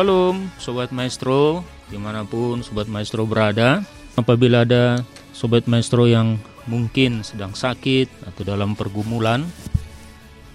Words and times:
Shalom 0.00 0.48
Sobat 0.56 0.96
Maestro 0.96 1.60
Di 1.92 2.00
mana 2.00 2.24
pun 2.24 2.64
Sobat 2.64 2.88
Maestro 2.88 3.28
berada. 3.28 3.84
Apabila 4.16 4.64
ada 4.64 5.04
Sobat 5.36 5.68
Maestro 5.68 6.08
yang 6.08 6.40
mungkin 6.64 7.20
sedang 7.20 7.52
sakit 7.52 8.08
Atau 8.24 8.48
dalam 8.48 8.72
pergumulan 8.72 9.44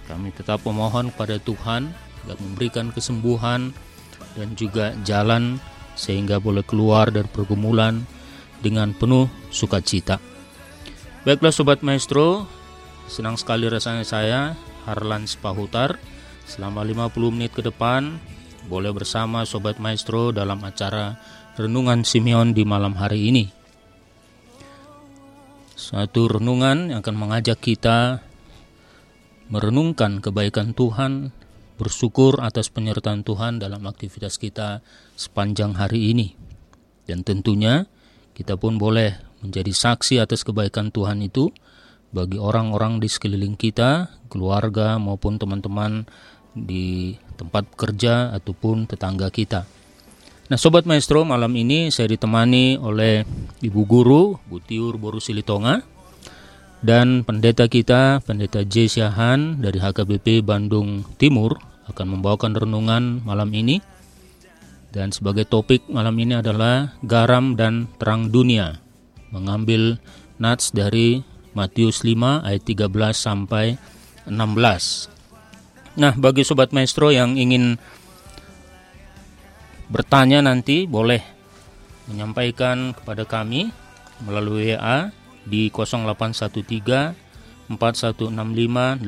Kami 0.09 0.33
tetap 0.33 0.65
memohon 0.65 1.13
kepada 1.13 1.37
Tuhan 1.37 1.93
Agar 2.25 2.41
memberikan 2.41 2.89
kesembuhan 2.89 3.69
Dan 4.33 4.57
juga 4.57 4.97
jalan 5.05 5.61
Sehingga 5.93 6.41
boleh 6.41 6.65
keluar 6.65 7.13
dari 7.13 7.29
pergumulan 7.29 8.01
Dengan 8.65 8.97
penuh 8.97 9.29
sukacita. 9.53 10.17
Baiklah 11.21 11.53
Sobat 11.53 11.85
Maestro 11.85 12.49
Senang 13.05 13.37
sekali 13.37 13.69
rasanya 13.69 14.09
saya 14.09 14.57
Harlan 14.89 15.29
Spahutar 15.29 16.01
Selama 16.49 16.81
50 16.81 17.13
menit 17.29 17.53
ke 17.53 17.61
depan 17.61 18.33
boleh 18.65 18.89
bersama 18.89 19.45
Sobat 19.45 19.77
Maestro 19.77 20.33
dalam 20.33 20.57
acara 20.65 21.17
Renungan 21.55 22.01
Simeon 22.01 22.51
di 22.51 22.65
malam 22.65 22.97
hari 22.97 23.29
ini. 23.29 23.45
Satu 25.77 26.27
renungan 26.27 26.89
yang 26.89 26.99
akan 27.05 27.15
mengajak 27.15 27.61
kita 27.61 28.25
merenungkan 29.53 30.17
kebaikan 30.17 30.73
Tuhan, 30.73 31.29
bersyukur 31.77 32.41
atas 32.41 32.73
penyertaan 32.73 33.21
Tuhan 33.21 33.61
dalam 33.61 33.85
aktivitas 33.85 34.41
kita 34.41 34.81
sepanjang 35.13 35.77
hari 35.77 36.11
ini. 36.11 36.33
Dan 37.05 37.21
tentunya 37.21 37.85
kita 38.33 38.57
pun 38.57 38.81
boleh 38.81 39.13
menjadi 39.45 39.69
saksi 39.69 40.17
atas 40.17 40.41
kebaikan 40.41 40.89
Tuhan 40.89 41.21
itu 41.21 41.53
bagi 42.09 42.41
orang-orang 42.41 42.97
di 42.97 43.11
sekeliling 43.11 43.59
kita, 43.59 44.07
keluarga 44.31 44.95
maupun 44.97 45.35
teman-teman 45.35 46.07
di 46.55 47.13
tempat 47.35 47.67
kerja 47.75 48.31
ataupun 48.31 48.87
tetangga 48.87 49.27
kita. 49.27 49.67
Nah, 50.45 50.57
sobat 50.61 50.87
maestro, 50.87 51.27
malam 51.27 51.51
ini 51.57 51.91
saya 51.91 52.07
ditemani 52.07 52.79
oleh 52.79 53.27
Ibu 53.59 53.81
Guru 53.83 54.39
Butiur 54.47 54.95
Boru 54.95 55.19
Silitonga 55.19 55.83
dan 56.85 57.25
pendeta 57.25 57.65
kita, 57.65 58.21
pendeta 58.21 58.61
J. 58.61 58.85
Syahan 58.85 59.57
dari 59.57 59.81
HKBP 59.81 60.45
Bandung 60.45 61.01
Timur 61.17 61.57
akan 61.89 62.17
membawakan 62.17 62.53
renungan 62.53 63.25
malam 63.25 63.49
ini. 63.57 63.81
Dan 64.93 65.11
sebagai 65.11 65.43
topik 65.43 65.91
malam 65.91 66.15
ini 66.21 66.39
adalah 66.39 66.93
garam 67.03 67.57
dan 67.57 67.89
terang 67.99 68.31
dunia. 68.31 68.79
Mengambil 69.33 69.99
nats 70.39 70.71
dari 70.71 71.19
Matius 71.51 72.05
5 72.05 72.45
ayat 72.45 72.63
13 72.63 73.17
sampai 73.17 73.75
16. 74.29 75.14
Nah, 75.95 76.11
bagi 76.11 76.43
sobat 76.43 76.75
maestro 76.75 77.07
yang 77.07 77.39
ingin 77.39 77.79
bertanya 79.87 80.43
nanti 80.43 80.83
boleh 80.83 81.23
menyampaikan 82.11 82.91
kepada 82.91 83.23
kami 83.23 83.71
melalui 84.27 84.75
WA 84.75 85.15
di 85.47 85.71
0813 85.71 87.15
4165 87.71 89.07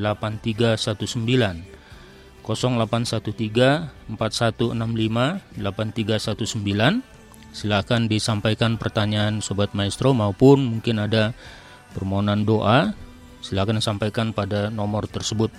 0813 2.40 4.08
4165 4.16 5.60
8319 5.60 7.04
silakan 7.52 8.08
disampaikan 8.08 8.80
pertanyaan 8.80 9.44
sobat 9.44 9.76
maestro 9.76 10.16
maupun 10.16 10.64
mungkin 10.64 11.04
ada 11.04 11.36
permohonan 11.92 12.48
doa. 12.48 12.96
Silakan 13.38 13.78
sampaikan 13.84 14.32
pada 14.34 14.72
nomor 14.72 15.06
tersebut 15.06 15.52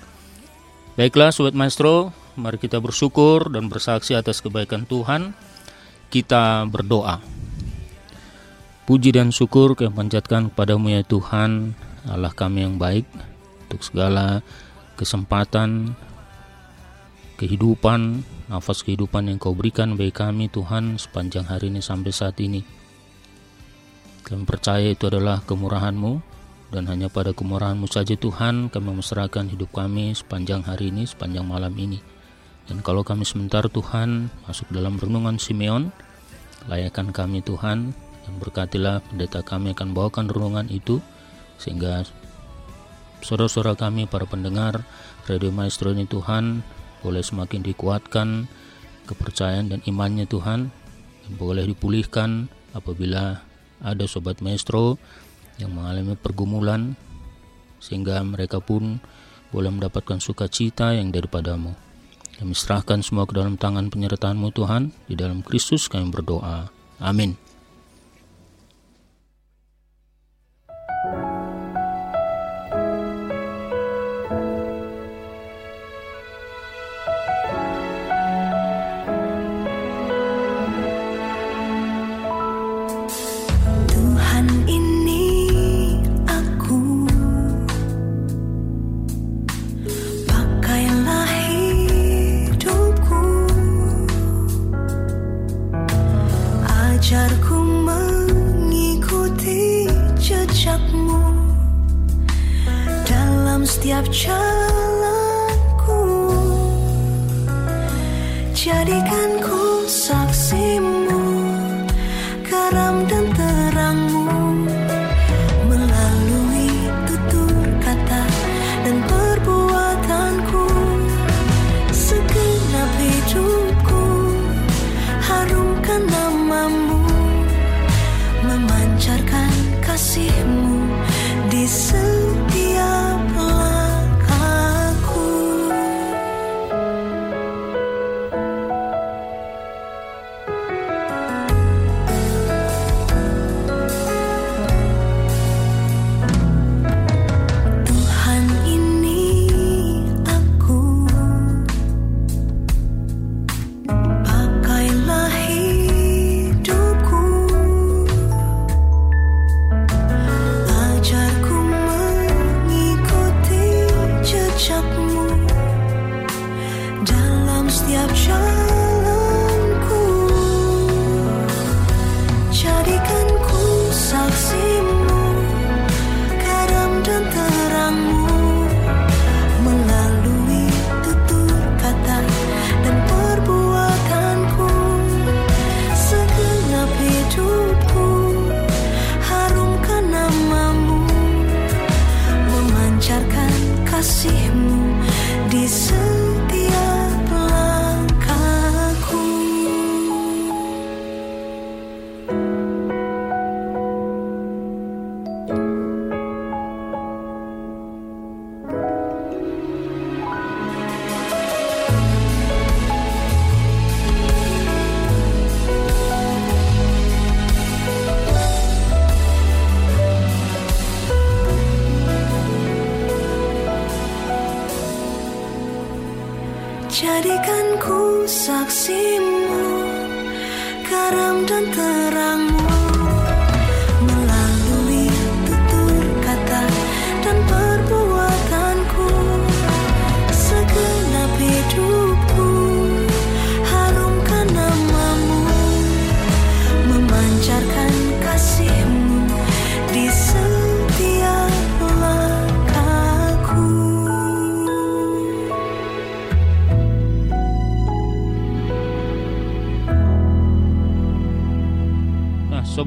Baiklah 0.97 1.29
Sobat 1.29 1.53
Maestro, 1.53 2.09
mari 2.33 2.57
kita 2.57 2.81
bersyukur 2.81 3.53
dan 3.53 3.69
bersaksi 3.69 4.17
atas 4.17 4.41
kebaikan 4.41 4.89
Tuhan. 4.89 5.37
Kita 6.09 6.65
berdoa. 6.65 7.21
Puji 8.89 9.13
dan 9.13 9.29
syukur 9.29 9.77
kami 9.77 9.93
panjatkan 9.93 10.49
kepadamu 10.49 10.89
ya 10.89 11.05
Tuhan, 11.05 11.77
Allah 12.09 12.33
kami 12.33 12.65
yang 12.65 12.81
baik. 12.81 13.05
untuk 13.69 13.85
segala 13.85 14.41
kesempatan 14.97 15.93
kehidupan, 17.37 18.25
nafas 18.49 18.81
kehidupan 18.81 19.29
yang 19.29 19.37
kau 19.37 19.53
berikan 19.53 19.93
bagi 19.93 20.09
kami 20.09 20.49
Tuhan 20.49 20.97
sepanjang 20.97 21.45
hari 21.45 21.69
ini 21.69 21.85
sampai 21.85 22.09
saat 22.09 22.41
ini. 22.41 22.65
Kami 24.25 24.41
percaya 24.41 24.89
itu 24.89 25.05
adalah 25.05 25.45
kemurahan-Mu 25.45 26.38
dan 26.69 26.85
hanya 26.85 27.09
pada 27.09 27.33
kemurahan-Mu 27.33 27.89
saja 27.89 28.13
Tuhan 28.13 28.69
kami 28.69 28.89
menyerahkan 28.93 29.49
hidup 29.49 29.73
kami 29.73 30.13
sepanjang 30.13 30.61
hari 30.65 30.93
ini, 30.93 31.09
sepanjang 31.09 31.45
malam 31.45 31.73
ini. 31.77 31.97
Dan 32.69 32.85
kalau 32.85 33.01
kami 33.01 33.25
sebentar 33.25 33.65
Tuhan 33.65 34.29
masuk 34.45 34.69
dalam 34.69 35.01
renungan 35.01 35.41
Simeon, 35.41 35.89
layakkan 36.69 37.09
kami 37.09 37.41
Tuhan 37.41 37.97
dan 37.97 38.33
berkatilah 38.37 39.01
pendeta 39.09 39.41
kami 39.41 39.73
akan 39.73 39.97
bawakan 39.97 40.29
renungan 40.29 40.69
itu 40.69 41.01
sehingga 41.57 42.05
saudara-saudara 43.25 43.73
kami 43.73 44.05
para 44.05 44.29
pendengar 44.29 44.85
Radio 45.25 45.49
Maestro 45.49 45.89
ini 45.89 46.05
Tuhan 46.05 46.61
boleh 47.01 47.25
semakin 47.25 47.65
dikuatkan 47.65 48.45
kepercayaan 49.09 49.73
dan 49.73 49.79
imannya 49.89 50.29
Tuhan 50.29 50.69
dan 50.69 51.31
boleh 51.33 51.65
dipulihkan 51.65 52.51
apabila 52.77 53.41
ada 53.81 54.05
sobat 54.05 54.43
maestro 54.43 54.99
yang 55.59 55.75
mengalami 55.75 56.15
pergumulan 56.15 56.95
sehingga 57.83 58.19
mereka 58.23 58.63
pun 58.63 58.99
boleh 59.51 59.71
mendapatkan 59.71 60.17
sukacita 60.23 60.95
yang 60.95 61.11
daripadamu. 61.11 61.75
Kami 62.39 62.55
serahkan 62.55 63.03
semua 63.03 63.27
ke 63.27 63.35
dalam 63.35 63.59
tangan 63.59 63.91
penyertaanmu 63.91 64.55
Tuhan, 64.55 64.95
di 65.11 65.19
dalam 65.19 65.43
Kristus 65.43 65.91
kami 65.91 66.07
berdoa. 66.07 66.71
Amin. 67.03 67.35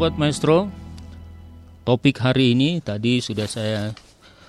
Sobat 0.03 0.19
maestro, 0.19 0.67
topik 1.87 2.19
hari 2.19 2.59
ini 2.59 2.83
tadi 2.83 3.23
sudah 3.23 3.47
saya 3.47 3.95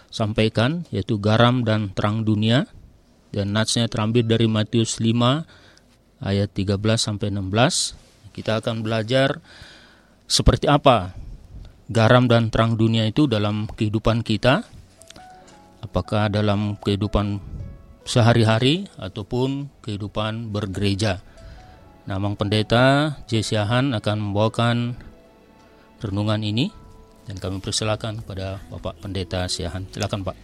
sampaikan 0.10 0.82
yaitu 0.90 1.22
garam 1.22 1.62
dan 1.62 1.94
terang 1.94 2.26
dunia 2.26 2.66
dan 3.30 3.54
natsnya 3.54 3.86
terambil 3.86 4.26
dari 4.26 4.50
Matius 4.50 4.98
5 4.98 5.14
ayat 6.26 6.50
13 6.58 6.74
sampai 6.98 7.30
16. 7.30 8.34
Kita 8.34 8.66
akan 8.66 8.82
belajar 8.82 9.46
seperti 10.26 10.66
apa 10.66 11.14
garam 11.86 12.26
dan 12.26 12.50
terang 12.50 12.74
dunia 12.74 13.06
itu 13.06 13.30
dalam 13.30 13.70
kehidupan 13.70 14.26
kita. 14.26 14.66
Apakah 15.86 16.34
dalam 16.34 16.82
kehidupan 16.82 17.38
sehari-hari 18.10 18.90
ataupun 18.98 19.70
kehidupan 19.86 20.50
bergereja. 20.50 21.22
Nah, 22.10 22.18
Mang 22.18 22.42
Pendeta 22.42 23.22
Jesiahan 23.30 23.94
akan 23.94 24.18
membawakan 24.18 24.78
renungan 26.04 26.44
ini 26.44 26.70
dan 27.24 27.40
kami 27.40 27.64
persilakan 27.64 28.20
kepada 28.24 28.60
Bapak 28.68 29.00
Pendeta 29.00 29.48
Siahan. 29.48 29.88
Silakan 29.88 30.28
Pak. 30.28 30.36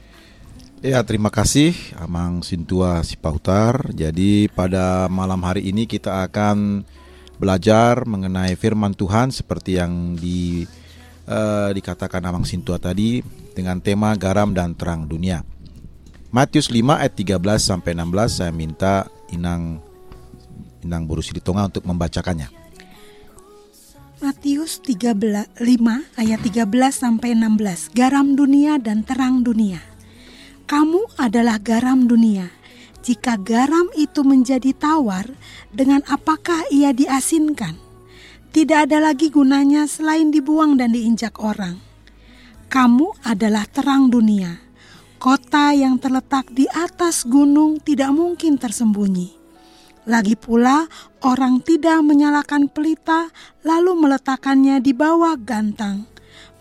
Ya, 0.80 1.04
terima 1.04 1.28
kasih 1.28 1.76
Amang 2.00 2.40
Sintua 2.40 3.04
Sipautar. 3.04 3.92
Jadi 3.92 4.48
pada 4.48 5.12
malam 5.12 5.44
hari 5.44 5.68
ini 5.68 5.84
kita 5.84 6.24
akan 6.24 6.88
belajar 7.36 8.08
mengenai 8.08 8.56
firman 8.56 8.96
Tuhan 8.96 9.36
seperti 9.36 9.76
yang 9.76 10.16
di 10.16 10.64
eh, 11.28 11.70
dikatakan 11.76 12.24
Amang 12.24 12.48
Sintua 12.48 12.80
tadi 12.80 13.20
dengan 13.52 13.84
tema 13.84 14.16
garam 14.16 14.56
dan 14.56 14.72
terang 14.72 15.04
dunia. 15.04 15.44
Matius 16.32 16.72
5 16.72 16.80
ayat 16.96 17.12
13 17.12 17.42
sampai 17.60 17.92
16 18.00 18.30
saya 18.32 18.52
minta 18.56 19.10
Inang 19.36 19.84
Inang 20.80 21.04
Borusi 21.04 21.36
Tonga 21.44 21.68
untuk 21.68 21.84
membacakannya. 21.84 22.59
Matius 24.20 24.84
13 24.84 25.16
5 25.64 25.64
ayat 26.20 26.40
13 26.44 26.68
sampai 26.92 27.40
16. 27.40 27.96
Garam 27.96 28.36
dunia 28.36 28.76
dan 28.76 29.08
terang 29.08 29.48
dunia. 29.48 29.80
Kamu 30.68 31.16
adalah 31.16 31.56
garam 31.56 32.04
dunia. 32.04 32.52
Jika 33.00 33.40
garam 33.40 33.88
itu 33.96 34.28
menjadi 34.28 34.76
tawar, 34.76 35.24
dengan 35.72 36.04
apakah 36.12 36.68
ia 36.68 36.92
diasinkan? 36.92 37.80
Tidak 38.52 38.92
ada 38.92 39.00
lagi 39.00 39.32
gunanya 39.32 39.88
selain 39.88 40.36
dibuang 40.36 40.76
dan 40.76 40.92
diinjak 40.92 41.40
orang. 41.40 41.80
Kamu 42.68 43.24
adalah 43.24 43.72
terang 43.72 44.12
dunia. 44.12 44.60
Kota 45.16 45.72
yang 45.72 45.96
terletak 45.96 46.52
di 46.52 46.68
atas 46.68 47.24
gunung 47.24 47.80
tidak 47.80 48.12
mungkin 48.12 48.60
tersembunyi. 48.60 49.39
Lagi 50.10 50.34
pula, 50.34 50.90
orang 51.22 51.62
tidak 51.62 52.02
menyalakan 52.02 52.66
pelita 52.66 53.30
lalu 53.62 53.94
meletakkannya 53.94 54.82
di 54.82 54.90
bawah 54.90 55.38
gantang, 55.38 56.10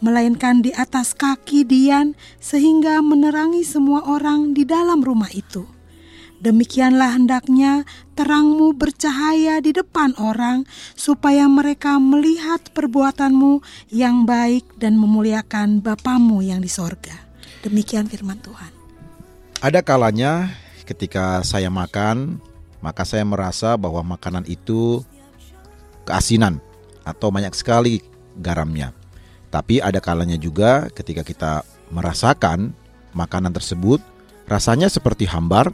melainkan 0.05 0.61
di 0.61 0.69
atas 0.76 1.17
kaki 1.17 1.64
Dian, 1.64 2.12
sehingga 2.45 3.00
menerangi 3.00 3.64
semua 3.64 4.05
orang 4.05 4.52
di 4.52 4.69
dalam 4.69 5.00
rumah 5.00 5.33
itu. 5.33 5.64
Demikianlah 6.45 7.17
hendaknya 7.17 7.88
terangmu 8.21 8.76
bercahaya 8.76 9.64
di 9.64 9.73
depan 9.73 10.12
orang, 10.21 10.69
supaya 10.93 11.49
mereka 11.49 11.97
melihat 11.97 12.61
perbuatanmu 12.76 13.64
yang 13.88 14.28
baik 14.28 14.76
dan 14.76 15.00
memuliakan 15.00 15.81
Bapamu 15.81 16.45
yang 16.45 16.61
di 16.61 16.69
sorga. 16.69 17.17
Demikian 17.64 18.12
firman 18.12 18.45
Tuhan. 18.45 18.71
Ada 19.64 19.81
kalanya 19.81 20.52
ketika 20.85 21.40
saya 21.43 21.73
makan, 21.73 22.45
maka 22.78 23.02
saya 23.02 23.26
merasa 23.26 23.75
bahwa 23.75 24.02
makanan 24.16 24.47
itu 24.47 25.02
keasinan 26.06 26.62
atau 27.02 27.28
banyak 27.28 27.52
sekali 27.52 28.00
garamnya. 28.38 28.94
Tapi 29.49 29.80
ada 29.80 29.99
kalanya 29.99 30.37
juga 30.37 30.92
ketika 30.92 31.25
kita 31.25 31.52
merasakan 31.88 32.76
makanan 33.16 33.52
tersebut 33.56 34.00
rasanya 34.44 34.92
seperti 34.92 35.25
hambar 35.25 35.73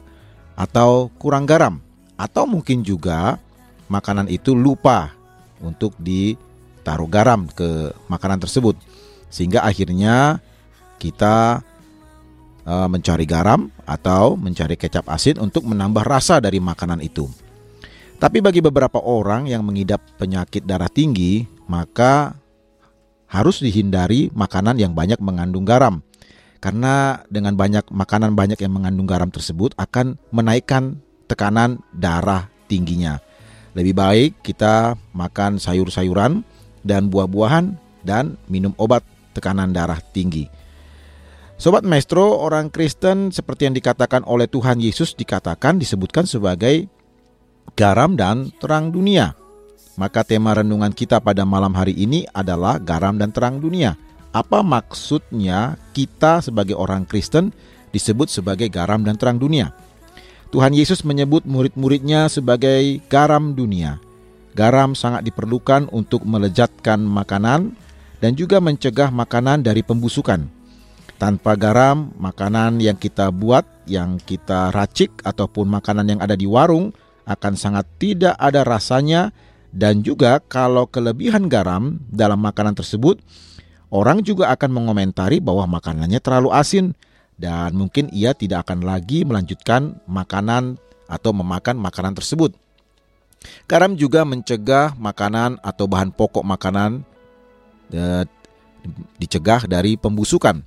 atau 0.55 1.11
kurang 1.19 1.47
garam 1.47 1.83
atau 2.15 2.47
mungkin 2.47 2.87
juga 2.87 3.43
makanan 3.91 4.31
itu 4.31 4.55
lupa 4.55 5.11
untuk 5.59 5.95
ditaruh 5.99 7.11
garam 7.11 7.51
ke 7.51 7.91
makanan 8.07 8.39
tersebut 8.39 8.79
sehingga 9.31 9.67
akhirnya 9.67 10.39
kita 11.03 11.67
uh, 12.65 12.89
mencari 12.89 13.25
garam 13.29 13.69
atau 13.85 14.35
mencari 14.37 14.77
kecap 14.77 15.09
asin 15.09 15.41
untuk 15.41 15.65
menambah 15.69 16.05
rasa 16.05 16.41
dari 16.41 16.59
makanan 16.61 17.01
itu. 17.05 17.29
Tapi 18.19 18.41
bagi 18.41 18.65
beberapa 18.65 19.01
orang 19.05 19.51
yang 19.51 19.61
mengidap 19.67 20.01
penyakit 20.17 20.65
darah 20.65 20.89
tinggi, 20.89 21.45
maka 21.69 22.33
harus 23.29 23.61
dihindari 23.61 24.31
makanan 24.33 24.79
yang 24.81 24.97
banyak 24.97 25.19
mengandung 25.21 25.67
garam. 25.67 26.01
Karena 26.63 27.21
dengan 27.29 27.53
banyak 27.53 27.93
makanan 27.93 28.33
banyak 28.33 28.57
yang 28.57 28.73
mengandung 28.73 29.05
garam 29.05 29.29
tersebut 29.29 29.77
akan 29.77 30.17
menaikkan 30.33 30.97
tekanan 31.29 31.83
darah 31.93 32.49
tingginya. 32.71 33.21
Lebih 33.77 33.93
baik 33.93 34.31
kita 34.41 34.97
makan 35.13 35.61
sayur-sayuran 35.61 36.41
dan 36.81 37.13
buah-buahan 37.13 37.77
dan 38.07 38.39
minum 38.49 38.73
obat 38.81 39.05
tekanan 39.37 39.75
darah 39.75 39.99
tinggi. 40.15 40.49
Sobat 41.55 41.87
Maestro, 41.87 42.43
orang 42.43 42.67
Kristen 42.67 43.31
seperti 43.31 43.71
yang 43.71 43.79
dikatakan 43.79 44.27
oleh 44.27 44.51
Tuhan 44.51 44.83
Yesus 44.83 45.15
dikatakan 45.15 45.79
disebutkan 45.79 46.27
sebagai 46.27 46.91
garam 47.79 48.19
dan 48.19 48.51
terang 48.59 48.91
dunia. 48.91 49.39
Maka 49.95 50.27
tema 50.27 50.59
renungan 50.59 50.91
kita 50.91 51.23
pada 51.23 51.47
malam 51.47 51.71
hari 51.79 51.95
ini 51.95 52.27
adalah 52.35 52.83
garam 52.83 53.15
dan 53.15 53.31
terang 53.31 53.63
dunia. 53.63 53.95
Apa 54.35 54.67
maksudnya 54.67 55.79
kita 55.95 56.43
sebagai 56.43 56.75
orang 56.75 57.07
Kristen 57.07 57.55
disebut 57.95 58.27
sebagai 58.27 58.67
garam 58.67 59.07
dan 59.07 59.15
terang 59.15 59.39
dunia? 59.39 59.71
Tuhan 60.51 60.75
Yesus 60.75 61.07
menyebut 61.07 61.47
murid-muridnya 61.47 62.27
sebagai 62.27 62.99
garam 63.07 63.55
dunia. 63.55 64.03
Garam 64.59 64.99
sangat 64.99 65.23
diperlukan 65.23 65.87
untuk 65.95 66.27
melejatkan 66.27 66.99
makanan 66.99 67.79
dan 68.19 68.35
juga 68.35 68.59
mencegah 68.59 69.15
makanan 69.15 69.63
dari 69.63 69.87
pembusukan. 69.87 70.64
Tanpa 71.15 71.55
garam, 71.55 72.11
makanan 72.19 72.83
yang 72.83 72.99
kita 72.99 73.31
buat, 73.31 73.63
yang 73.87 74.19
kita 74.19 74.75
racik, 74.75 75.23
ataupun 75.23 75.71
makanan 75.71 76.11
yang 76.11 76.21
ada 76.21 76.35
di 76.35 76.45
warung 76.45 76.91
akan 77.25 77.55
sangat 77.55 77.87
tidak 78.03 78.35
ada 78.37 78.67
rasanya. 78.67 79.31
Dan 79.75 80.03
juga, 80.07 80.43
kalau 80.43 80.87
kelebihan 80.87 81.51
garam 81.51 81.99
dalam 82.11 82.39
makanan 82.43 82.79
tersebut, 82.79 83.19
orang 83.91 84.23
juga 84.27 84.51
akan 84.55 84.71
mengomentari 84.71 85.39
bahwa 85.39 85.67
makanannya 85.67 86.19
terlalu 86.19 86.51
asin, 86.55 86.95
dan 87.39 87.75
mungkin 87.75 88.11
ia 88.15 88.35
tidak 88.35 88.71
akan 88.71 88.87
lagi 88.87 89.27
melanjutkan 89.27 89.99
makanan 90.07 90.79
atau 91.11 91.31
memakan 91.35 91.79
makanan 91.79 92.15
tersebut. 92.15 92.55
Garam 93.69 93.95
juga 93.99 94.25
mencegah 94.25 94.97
makanan 94.97 95.61
atau 95.61 95.85
bahan 95.85 96.15
pokok 96.15 96.47
makanan 96.47 97.05
eh, 97.93 98.25
dicegah 99.21 99.69
dari 99.69 100.01
pembusukan 100.01 100.65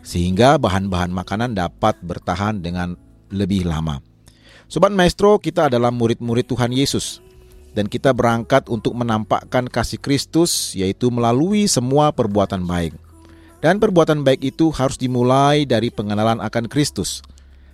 sehingga 0.00 0.56
bahan-bahan 0.56 1.12
makanan 1.12 1.56
dapat 1.56 1.96
bertahan 2.00 2.60
dengan 2.60 2.96
lebih 3.30 3.68
lama. 3.68 4.00
Sobat 4.70 4.94
Maestro, 4.94 5.38
kita 5.42 5.66
adalah 5.66 5.90
murid-murid 5.90 6.46
Tuhan 6.46 6.70
Yesus 6.70 7.18
dan 7.74 7.86
kita 7.86 8.10
berangkat 8.14 8.66
untuk 8.66 8.94
menampakkan 8.94 9.66
kasih 9.66 9.98
Kristus 9.98 10.74
yaitu 10.74 11.10
melalui 11.10 11.66
semua 11.70 12.10
perbuatan 12.14 12.66
baik. 12.66 12.94
Dan 13.60 13.76
perbuatan 13.76 14.24
baik 14.24 14.56
itu 14.56 14.72
harus 14.72 14.96
dimulai 14.96 15.68
dari 15.68 15.92
pengenalan 15.92 16.40
akan 16.40 16.64
Kristus. 16.64 17.20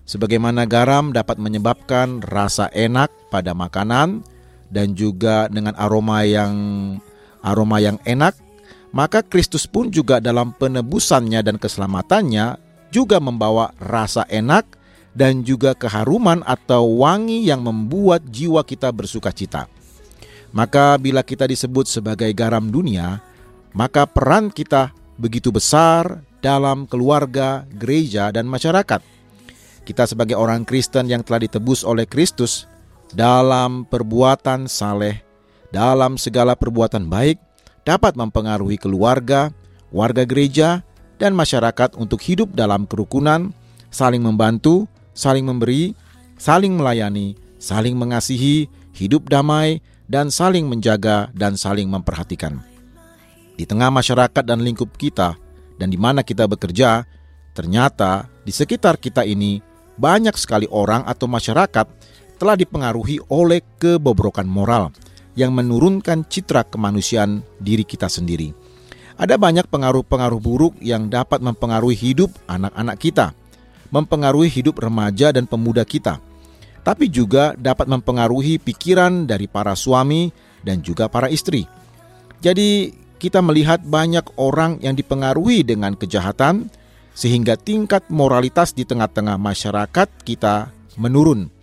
Sebagaimana 0.06 0.66
garam 0.66 1.14
dapat 1.14 1.38
menyebabkan 1.38 2.23
rasa 2.26 2.66
enak 2.75 3.11
pada 3.30 3.54
makanan 3.54 4.23
dan 4.71 4.99
juga 4.99 5.47
dengan 5.47 5.78
aroma 5.78 6.26
yang 6.26 6.54
aroma 7.42 7.78
yang 7.78 7.99
enak 8.02 8.35
maka 8.97 9.21
Kristus 9.21 9.69
pun 9.69 9.93
juga 9.93 10.25
dalam 10.25 10.57
penebusannya 10.57 11.45
dan 11.45 11.61
keselamatannya 11.61 12.57
juga 12.88 13.21
membawa 13.21 13.76
rasa 13.76 14.25
enak 14.25 14.65
dan 15.12 15.45
juga 15.45 15.76
keharuman 15.76 16.41
atau 16.49 17.05
wangi 17.05 17.45
yang 17.45 17.61
membuat 17.61 18.25
jiwa 18.33 18.65
kita 18.65 18.88
bersuka 18.97 19.37
cita. 19.37 19.69
Maka 20.57 20.97
bila 20.97 21.21
kita 21.21 21.45
disebut 21.45 21.85
sebagai 21.85 22.33
garam 22.33 22.73
dunia, 22.73 23.21
maka 23.76 24.09
peran 24.09 24.49
kita 24.49 24.97
begitu 25.21 25.53
besar 25.53 26.25
dalam 26.41 26.88
keluarga, 26.88 27.69
gereja, 27.76 28.33
dan 28.33 28.49
masyarakat. 28.49 29.05
Kita 29.85 30.09
sebagai 30.09 30.41
orang 30.41 30.65
Kristen 30.65 31.05
yang 31.12 31.21
telah 31.21 31.45
ditebus 31.45 31.85
oleh 31.85 32.09
Kristus 32.09 32.65
dalam 33.12 33.85
perbuatan 33.85 34.65
saleh, 34.65 35.21
dalam 35.69 36.17
segala 36.17 36.57
perbuatan 36.57 37.05
baik, 37.12 37.46
dapat 37.87 38.19
mempengaruhi 38.19 38.76
keluarga, 38.83 39.55
warga 39.95 40.26
gereja, 40.26 40.83
dan 41.23 41.33
masyarakat 41.33 41.95
untuk 41.95 42.19
hidup 42.26 42.50
dalam 42.52 42.85
kerukunan, 42.85 43.55
saling 43.95 44.21
membantu, 44.21 44.90
saling 45.14 45.47
memberi, 45.47 45.95
saling 46.37 46.75
melayani, 46.75 47.38
saling 47.62 47.95
mengasihi, 47.95 48.66
hidup 48.93 49.31
damai, 49.31 49.81
dan 50.11 50.28
saling 50.28 50.66
menjaga 50.66 51.31
dan 51.33 51.55
saling 51.55 51.87
memperhatikan. 51.87 52.59
Di 53.57 53.64
tengah 53.64 53.88
masyarakat 53.88 54.45
dan 54.45 54.61
lingkup 54.61 54.99
kita, 54.99 55.38
dan 55.81 55.88
di 55.88 55.97
mana 55.97 56.21
kita 56.21 56.45
bekerja, 56.45 57.07
ternyata 57.57 58.28
di 58.45 58.52
sekitar 58.52 59.00
kita 59.00 59.25
ini 59.25 59.62
banyak 59.97 60.37
sekali 60.37 60.69
orang 60.69 61.09
atau 61.09 61.25
masyarakat 61.25 61.87
telah 62.37 62.57
dipengaruhi 62.59 63.16
oleh 63.33 63.64
kebobrokan 63.81 64.45
moral 64.45 64.93
yang 65.37 65.52
menurunkan 65.52 66.26
citra 66.26 66.66
kemanusiaan 66.66 67.45
diri 67.61 67.85
kita 67.85 68.09
sendiri. 68.09 68.50
Ada 69.16 69.37
banyak 69.37 69.69
pengaruh-pengaruh 69.69 70.40
buruk 70.40 70.75
yang 70.81 71.09
dapat 71.09 71.40
mempengaruhi 71.40 71.97
hidup 71.97 72.33
anak-anak 72.49 72.97
kita, 73.00 73.26
mempengaruhi 73.88 74.49
hidup 74.50 74.81
remaja 74.81 75.33
dan 75.33 75.49
pemuda 75.49 75.85
kita, 75.85 76.21
tapi 76.85 77.09
juga 77.09 77.57
dapat 77.57 77.88
mempengaruhi 77.88 78.61
pikiran 78.61 79.25
dari 79.25 79.49
para 79.49 79.73
suami 79.73 80.28
dan 80.61 80.85
juga 80.85 81.09
para 81.09 81.33
istri. 81.33 81.64
Jadi, 82.45 82.93
kita 83.16 83.40
melihat 83.40 83.81
banyak 83.81 84.37
orang 84.37 84.76
yang 84.85 84.93
dipengaruhi 84.93 85.64
dengan 85.64 85.97
kejahatan, 85.97 86.69
sehingga 87.16 87.57
tingkat 87.57 88.05
moralitas 88.12 88.76
di 88.76 88.85
tengah-tengah 88.85 89.40
masyarakat 89.40 90.09
kita 90.28 90.69
menurun. 91.00 91.56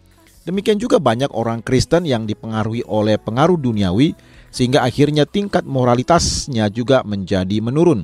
Demikian 0.44 0.76
juga 0.76 1.00
banyak 1.00 1.32
orang 1.32 1.64
Kristen 1.64 2.04
yang 2.04 2.28
dipengaruhi 2.28 2.84
oleh 2.84 3.16
pengaruh 3.16 3.56
duniawi 3.56 4.12
sehingga 4.52 4.84
akhirnya 4.84 5.24
tingkat 5.24 5.64
moralitasnya 5.64 6.68
juga 6.68 7.00
menjadi 7.08 7.64
menurun. 7.64 8.04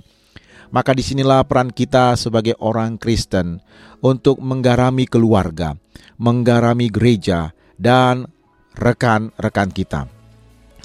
Maka 0.72 0.96
di 0.96 1.04
sinilah 1.04 1.44
peran 1.44 1.74
kita 1.74 2.16
sebagai 2.16 2.56
orang 2.64 2.96
Kristen 2.96 3.60
untuk 4.00 4.40
menggarami 4.40 5.04
keluarga, 5.10 5.76
menggarami 6.22 6.88
gereja, 6.88 7.52
dan 7.76 8.30
rekan-rekan 8.78 9.70
kita. 9.74 10.08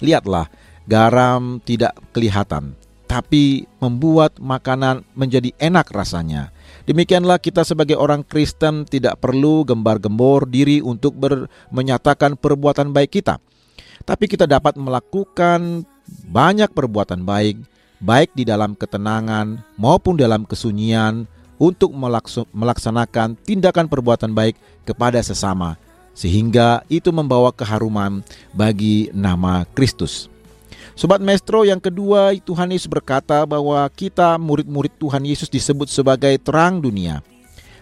Lihatlah, 0.02 0.50
garam 0.88 1.62
tidak 1.62 1.94
kelihatan, 2.10 2.74
tapi 3.06 3.68
membuat 3.78 4.40
makanan 4.40 5.04
menjadi 5.14 5.54
enak 5.60 5.86
rasanya. 5.92 6.50
Demikianlah 6.84 7.40
kita 7.40 7.64
sebagai 7.64 7.96
orang 7.96 8.20
Kristen 8.20 8.84
tidak 8.84 9.16
perlu 9.24 9.64
gembar-gembor 9.64 10.44
diri 10.44 10.84
untuk 10.84 11.16
ber, 11.16 11.48
menyatakan 11.72 12.36
perbuatan 12.36 12.92
baik 12.92 13.20
kita. 13.20 13.40
Tapi 14.04 14.28
kita 14.28 14.44
dapat 14.44 14.76
melakukan 14.76 15.88
banyak 16.28 16.68
perbuatan 16.76 17.24
baik, 17.24 17.56
baik 18.04 18.36
di 18.36 18.44
dalam 18.44 18.76
ketenangan 18.76 19.64
maupun 19.80 20.20
dalam 20.20 20.44
kesunyian 20.44 21.24
untuk 21.56 21.88
melaksanakan 22.52 23.40
tindakan 23.40 23.88
perbuatan 23.88 24.36
baik 24.36 24.60
kepada 24.84 25.24
sesama, 25.24 25.80
sehingga 26.12 26.84
itu 26.92 27.08
membawa 27.08 27.48
keharuman 27.48 28.20
bagi 28.52 29.08
nama 29.16 29.64
Kristus. 29.72 30.33
Sobat 30.94 31.18
Maestro 31.18 31.66
yang 31.66 31.82
kedua 31.82 32.30
Tuhan 32.38 32.70
Yesus 32.70 32.86
berkata 32.86 33.42
bahwa 33.42 33.82
kita 33.90 34.38
murid-murid 34.38 34.94
Tuhan 34.94 35.26
Yesus 35.26 35.50
disebut 35.50 35.90
sebagai 35.90 36.30
terang 36.38 36.78
dunia. 36.78 37.18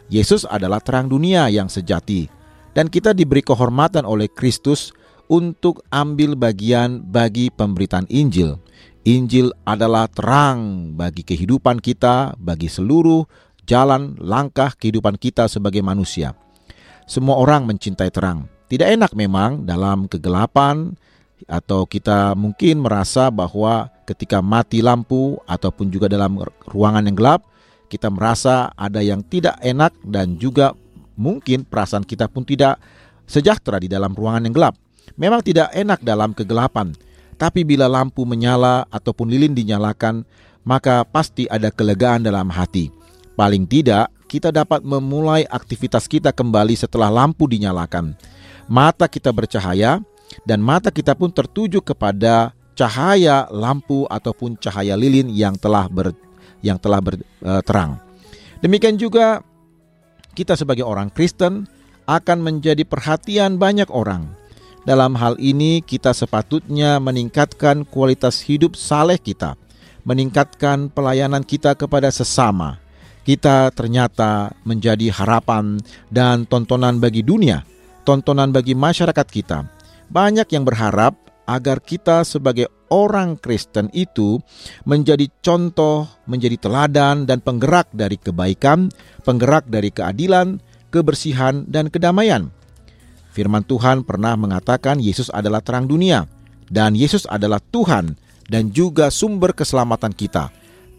Yesus 0.08 0.48
adalah 0.48 0.80
terang 0.80 1.12
dunia 1.12 1.44
yang 1.52 1.68
sejati 1.68 2.32
dan 2.72 2.88
kita 2.88 3.12
diberi 3.12 3.44
kehormatan 3.44 4.08
oleh 4.08 4.32
Kristus 4.32 4.96
untuk 5.28 5.84
ambil 5.92 6.40
bagian 6.40 7.04
bagi 7.04 7.52
pemberitaan 7.52 8.08
Injil. 8.08 8.56
Injil 9.04 9.52
adalah 9.68 10.08
terang 10.08 10.92
bagi 10.96 11.20
kehidupan 11.20 11.84
kita, 11.84 12.32
bagi 12.40 12.72
seluruh 12.72 13.28
jalan 13.68 14.16
langkah 14.24 14.72
kehidupan 14.72 15.20
kita 15.20 15.52
sebagai 15.52 15.84
manusia. 15.84 16.32
Semua 17.04 17.36
orang 17.36 17.68
mencintai 17.68 18.08
terang. 18.08 18.48
Tidak 18.72 18.88
enak 18.88 19.12
memang 19.12 19.68
dalam 19.68 20.08
kegelapan 20.08 20.96
atau 21.46 21.86
kita 21.86 22.34
mungkin 22.38 22.82
merasa 22.82 23.30
bahwa 23.30 23.90
ketika 24.04 24.42
mati 24.42 24.82
lampu 24.82 25.38
ataupun 25.46 25.88
juga 25.88 26.10
dalam 26.10 26.40
ruangan 26.68 27.06
yang 27.06 27.16
gelap, 27.16 27.40
kita 27.92 28.08
merasa 28.08 28.72
ada 28.74 29.04
yang 29.04 29.20
tidak 29.26 29.60
enak 29.60 29.92
dan 30.06 30.40
juga 30.40 30.72
mungkin 31.14 31.68
perasaan 31.68 32.08
kita 32.08 32.26
pun 32.26 32.42
tidak 32.42 32.80
sejahtera 33.28 33.76
di 33.78 33.88
dalam 33.88 34.16
ruangan 34.16 34.48
yang 34.48 34.54
gelap. 34.56 34.74
Memang 35.20 35.44
tidak 35.44 35.68
enak 35.76 36.00
dalam 36.00 36.32
kegelapan, 36.32 36.96
tapi 37.36 37.66
bila 37.68 37.90
lampu 37.90 38.24
menyala 38.24 38.88
ataupun 38.88 39.28
lilin 39.28 39.52
dinyalakan, 39.52 40.24
maka 40.64 41.04
pasti 41.04 41.44
ada 41.50 41.68
kelegaan 41.68 42.24
dalam 42.24 42.48
hati. 42.48 42.88
Paling 43.36 43.66
tidak, 43.66 44.08
kita 44.30 44.48
dapat 44.48 44.80
memulai 44.80 45.44
aktivitas 45.44 46.08
kita 46.08 46.32
kembali 46.32 46.72
setelah 46.72 47.12
lampu 47.12 47.44
dinyalakan. 47.44 48.16
Mata 48.70 49.04
kita 49.04 49.28
bercahaya, 49.34 50.00
dan 50.48 50.64
mata 50.64 50.88
kita 50.88 51.12
pun 51.16 51.28
tertuju 51.28 51.80
kepada 51.84 52.52
cahaya 52.72 53.46
lampu 53.52 54.08
ataupun 54.08 54.56
cahaya 54.56 54.96
lilin 54.96 55.28
yang 55.28 55.54
telah 55.60 55.86
ber, 55.86 56.16
yang 56.64 56.80
telah 56.80 57.00
berterang. 57.04 58.00
Demikian 58.64 58.96
juga 58.96 59.42
kita 60.32 60.56
sebagai 60.56 60.86
orang 60.86 61.12
Kristen 61.12 61.68
akan 62.08 62.38
menjadi 62.40 62.82
perhatian 62.82 63.60
banyak 63.60 63.90
orang. 63.92 64.26
Dalam 64.82 65.14
hal 65.14 65.38
ini 65.38 65.78
kita 65.78 66.10
sepatutnya 66.10 66.98
meningkatkan 66.98 67.86
kualitas 67.86 68.42
hidup 68.42 68.74
saleh 68.74 69.14
kita, 69.14 69.54
meningkatkan 70.02 70.90
pelayanan 70.90 71.46
kita 71.46 71.78
kepada 71.78 72.10
sesama. 72.10 72.82
Kita 73.22 73.70
ternyata 73.70 74.50
menjadi 74.66 75.14
harapan 75.14 75.78
dan 76.10 76.42
tontonan 76.42 76.98
bagi 76.98 77.22
dunia, 77.22 77.62
tontonan 78.02 78.50
bagi 78.50 78.74
masyarakat 78.74 79.26
kita. 79.30 79.62
Banyak 80.12 80.52
yang 80.52 80.68
berharap 80.68 81.16
agar 81.48 81.80
kita 81.80 82.20
sebagai 82.28 82.68
orang 82.92 83.40
Kristen 83.40 83.88
itu 83.96 84.36
menjadi 84.84 85.24
contoh, 85.40 86.04
menjadi 86.28 86.60
teladan 86.60 87.24
dan 87.24 87.40
penggerak 87.40 87.88
dari 87.96 88.20
kebaikan, 88.20 88.92
penggerak 89.24 89.64
dari 89.72 89.88
keadilan, 89.88 90.60
kebersihan 90.92 91.64
dan 91.64 91.88
kedamaian. 91.88 92.52
Firman 93.32 93.64
Tuhan 93.64 94.04
pernah 94.04 94.36
mengatakan 94.36 95.00
Yesus 95.00 95.32
adalah 95.32 95.64
terang 95.64 95.88
dunia 95.88 96.28
dan 96.68 96.92
Yesus 96.92 97.24
adalah 97.24 97.64
Tuhan 97.64 98.12
dan 98.52 98.68
juga 98.68 99.08
sumber 99.08 99.56
keselamatan 99.56 100.12
kita. 100.12 100.52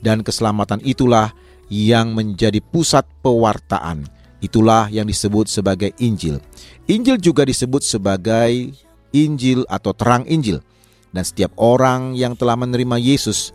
Dan 0.03 0.25
keselamatan 0.25 0.81
itulah 0.83 1.31
yang 1.69 2.11
menjadi 2.11 2.59
pusat 2.59 3.07
pewartaan. 3.21 4.03
Itulah 4.43 4.91
yang 4.91 5.07
disebut 5.07 5.47
sebagai 5.47 5.95
Injil. 6.03 6.43
Injil 6.91 7.15
juga 7.15 7.47
disebut 7.47 7.79
sebagai 7.79 8.75
Injil 9.13 9.63
atau 9.69 9.93
terang 9.95 10.27
Injil. 10.27 10.59
Dan 11.13 11.21
setiap 11.21 11.53
orang 11.61 12.17
yang 12.17 12.33
telah 12.33 12.57
menerima 12.57 12.97
Yesus 12.97 13.53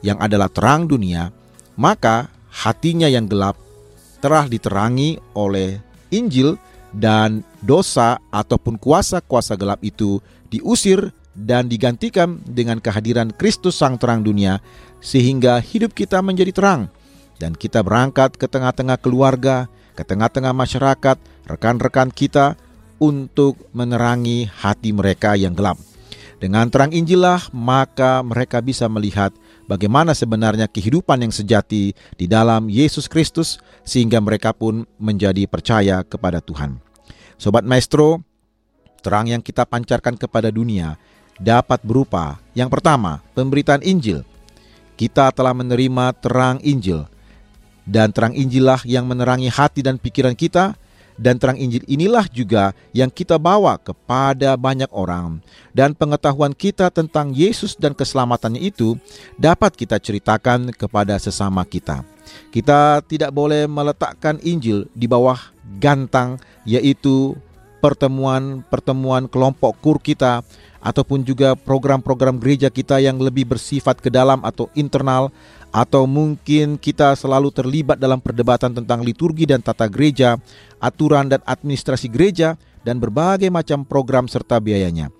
yang 0.00 0.16
adalah 0.18 0.48
terang 0.48 0.88
dunia, 0.88 1.30
maka 1.76 2.32
hatinya 2.48 3.06
yang 3.06 3.28
gelap 3.28 3.60
telah 4.24 4.48
diterangi 4.48 5.20
oleh 5.36 5.78
Injil 6.08 6.56
dan 6.96 7.44
dosa 7.60 8.16
ataupun 8.32 8.80
kuasa-kuasa 8.80 9.58
gelap 9.60 9.84
itu 9.84 10.22
diusir 10.48 11.12
dan 11.34 11.66
digantikan 11.66 12.38
dengan 12.46 12.78
kehadiran 12.78 13.34
Kristus 13.34 13.76
sang 13.76 13.98
terang 13.98 14.22
dunia 14.22 14.62
sehingga 15.02 15.58
hidup 15.58 15.92
kita 15.92 16.22
menjadi 16.22 16.54
terang 16.54 16.82
dan 17.42 17.58
kita 17.58 17.82
berangkat 17.82 18.38
ke 18.38 18.46
tengah-tengah 18.46 18.96
keluarga, 19.02 19.66
ke 19.98 20.06
tengah-tengah 20.06 20.54
masyarakat, 20.54 21.18
rekan-rekan 21.50 22.14
kita 22.14 22.54
untuk 22.98 23.58
menerangi 23.74 24.46
hati 24.48 24.94
mereka 24.94 25.34
yang 25.34 25.54
gelap. 25.56 25.78
Dengan 26.38 26.68
terang 26.68 26.92
Injillah 26.92 27.48
maka 27.56 28.20
mereka 28.20 28.60
bisa 28.60 28.84
melihat 28.90 29.32
bagaimana 29.64 30.12
sebenarnya 30.12 30.68
kehidupan 30.68 31.24
yang 31.24 31.32
sejati 31.32 31.94
di 31.94 32.26
dalam 32.28 32.68
Yesus 32.68 33.08
Kristus 33.08 33.56
sehingga 33.86 34.20
mereka 34.20 34.52
pun 34.52 34.84
menjadi 35.00 35.48
percaya 35.48 36.04
kepada 36.04 36.44
Tuhan. 36.44 36.76
Sobat 37.40 37.64
Maestro, 37.64 38.20
terang 39.00 39.30
yang 39.30 39.40
kita 39.40 39.64
pancarkan 39.64 40.20
kepada 40.20 40.52
dunia 40.52 41.00
dapat 41.40 41.82
berupa 41.82 42.38
yang 42.54 42.70
pertama, 42.70 43.24
pemberitaan 43.34 43.82
Injil. 43.82 44.22
Kita 44.94 45.34
telah 45.34 45.50
menerima 45.50 46.14
terang 46.22 46.62
Injil 46.62 47.08
dan 47.82 48.14
terang 48.14 48.32
Injillah 48.32 48.80
yang 48.86 49.04
menerangi 49.04 49.50
hati 49.50 49.82
dan 49.82 49.98
pikiran 49.98 50.38
kita 50.38 50.78
dan 51.14 51.38
terang 51.38 51.58
Injil 51.58 51.86
inilah 51.86 52.26
juga 52.30 52.74
yang 52.90 53.10
kita 53.10 53.38
bawa 53.38 53.78
kepada 53.78 54.58
banyak 54.58 54.90
orang 54.90 55.38
dan 55.70 55.94
pengetahuan 55.94 56.54
kita 56.54 56.90
tentang 56.90 57.30
Yesus 57.30 57.78
dan 57.78 57.94
keselamatannya 57.94 58.62
itu 58.62 58.98
dapat 59.38 59.74
kita 59.78 59.98
ceritakan 59.98 60.74
kepada 60.74 61.18
sesama 61.18 61.62
kita. 61.62 62.02
Kita 62.50 63.04
tidak 63.04 63.30
boleh 63.30 63.68
meletakkan 63.68 64.40
Injil 64.42 64.88
di 64.96 65.06
bawah 65.06 65.38
gantang 65.78 66.40
yaitu 66.64 67.36
pertemuan-pertemuan 67.84 69.28
kelompok 69.28 69.76
kur 69.84 70.00
kita 70.00 70.40
ataupun 70.80 71.20
juga 71.20 71.52
program-program 71.52 72.40
gereja 72.40 72.72
kita 72.72 72.96
yang 72.96 73.20
lebih 73.20 73.44
bersifat 73.44 74.00
ke 74.00 74.08
dalam 74.08 74.40
atau 74.40 74.72
internal 74.72 75.28
atau 75.74 76.06
mungkin 76.06 76.78
kita 76.78 77.18
selalu 77.18 77.50
terlibat 77.50 77.98
dalam 77.98 78.22
perdebatan 78.22 78.70
tentang 78.70 79.02
liturgi 79.02 79.42
dan 79.42 79.58
tata 79.58 79.90
gereja, 79.90 80.38
aturan 80.78 81.26
dan 81.26 81.42
administrasi 81.42 82.06
gereja 82.06 82.54
dan 82.86 83.02
berbagai 83.02 83.50
macam 83.50 83.82
program 83.82 84.30
serta 84.30 84.62
biayanya. 84.62 85.10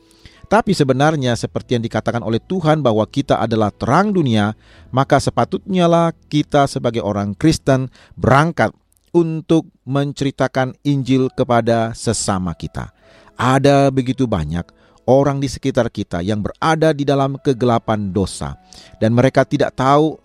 Tapi 0.46 0.70
sebenarnya 0.70 1.34
seperti 1.34 1.74
yang 1.74 1.82
dikatakan 1.82 2.22
oleh 2.22 2.38
Tuhan 2.38 2.86
bahwa 2.86 3.02
kita 3.10 3.42
adalah 3.42 3.74
terang 3.74 4.14
dunia, 4.14 4.54
maka 4.94 5.18
sepatutnya 5.18 5.90
lah 5.90 6.14
kita 6.30 6.70
sebagai 6.70 7.02
orang 7.02 7.34
Kristen 7.34 7.90
berangkat 8.14 8.70
untuk 9.10 9.66
menceritakan 9.82 10.78
Injil 10.86 11.34
kepada 11.34 11.90
sesama 11.98 12.54
kita. 12.54 12.94
Ada 13.34 13.90
begitu 13.90 14.30
banyak 14.30 14.62
orang 15.10 15.42
di 15.42 15.50
sekitar 15.50 15.90
kita 15.90 16.22
yang 16.22 16.44
berada 16.44 16.94
di 16.94 17.02
dalam 17.02 17.34
kegelapan 17.40 18.14
dosa 18.14 18.54
dan 19.02 19.10
mereka 19.10 19.42
tidak 19.42 19.74
tahu 19.74 20.22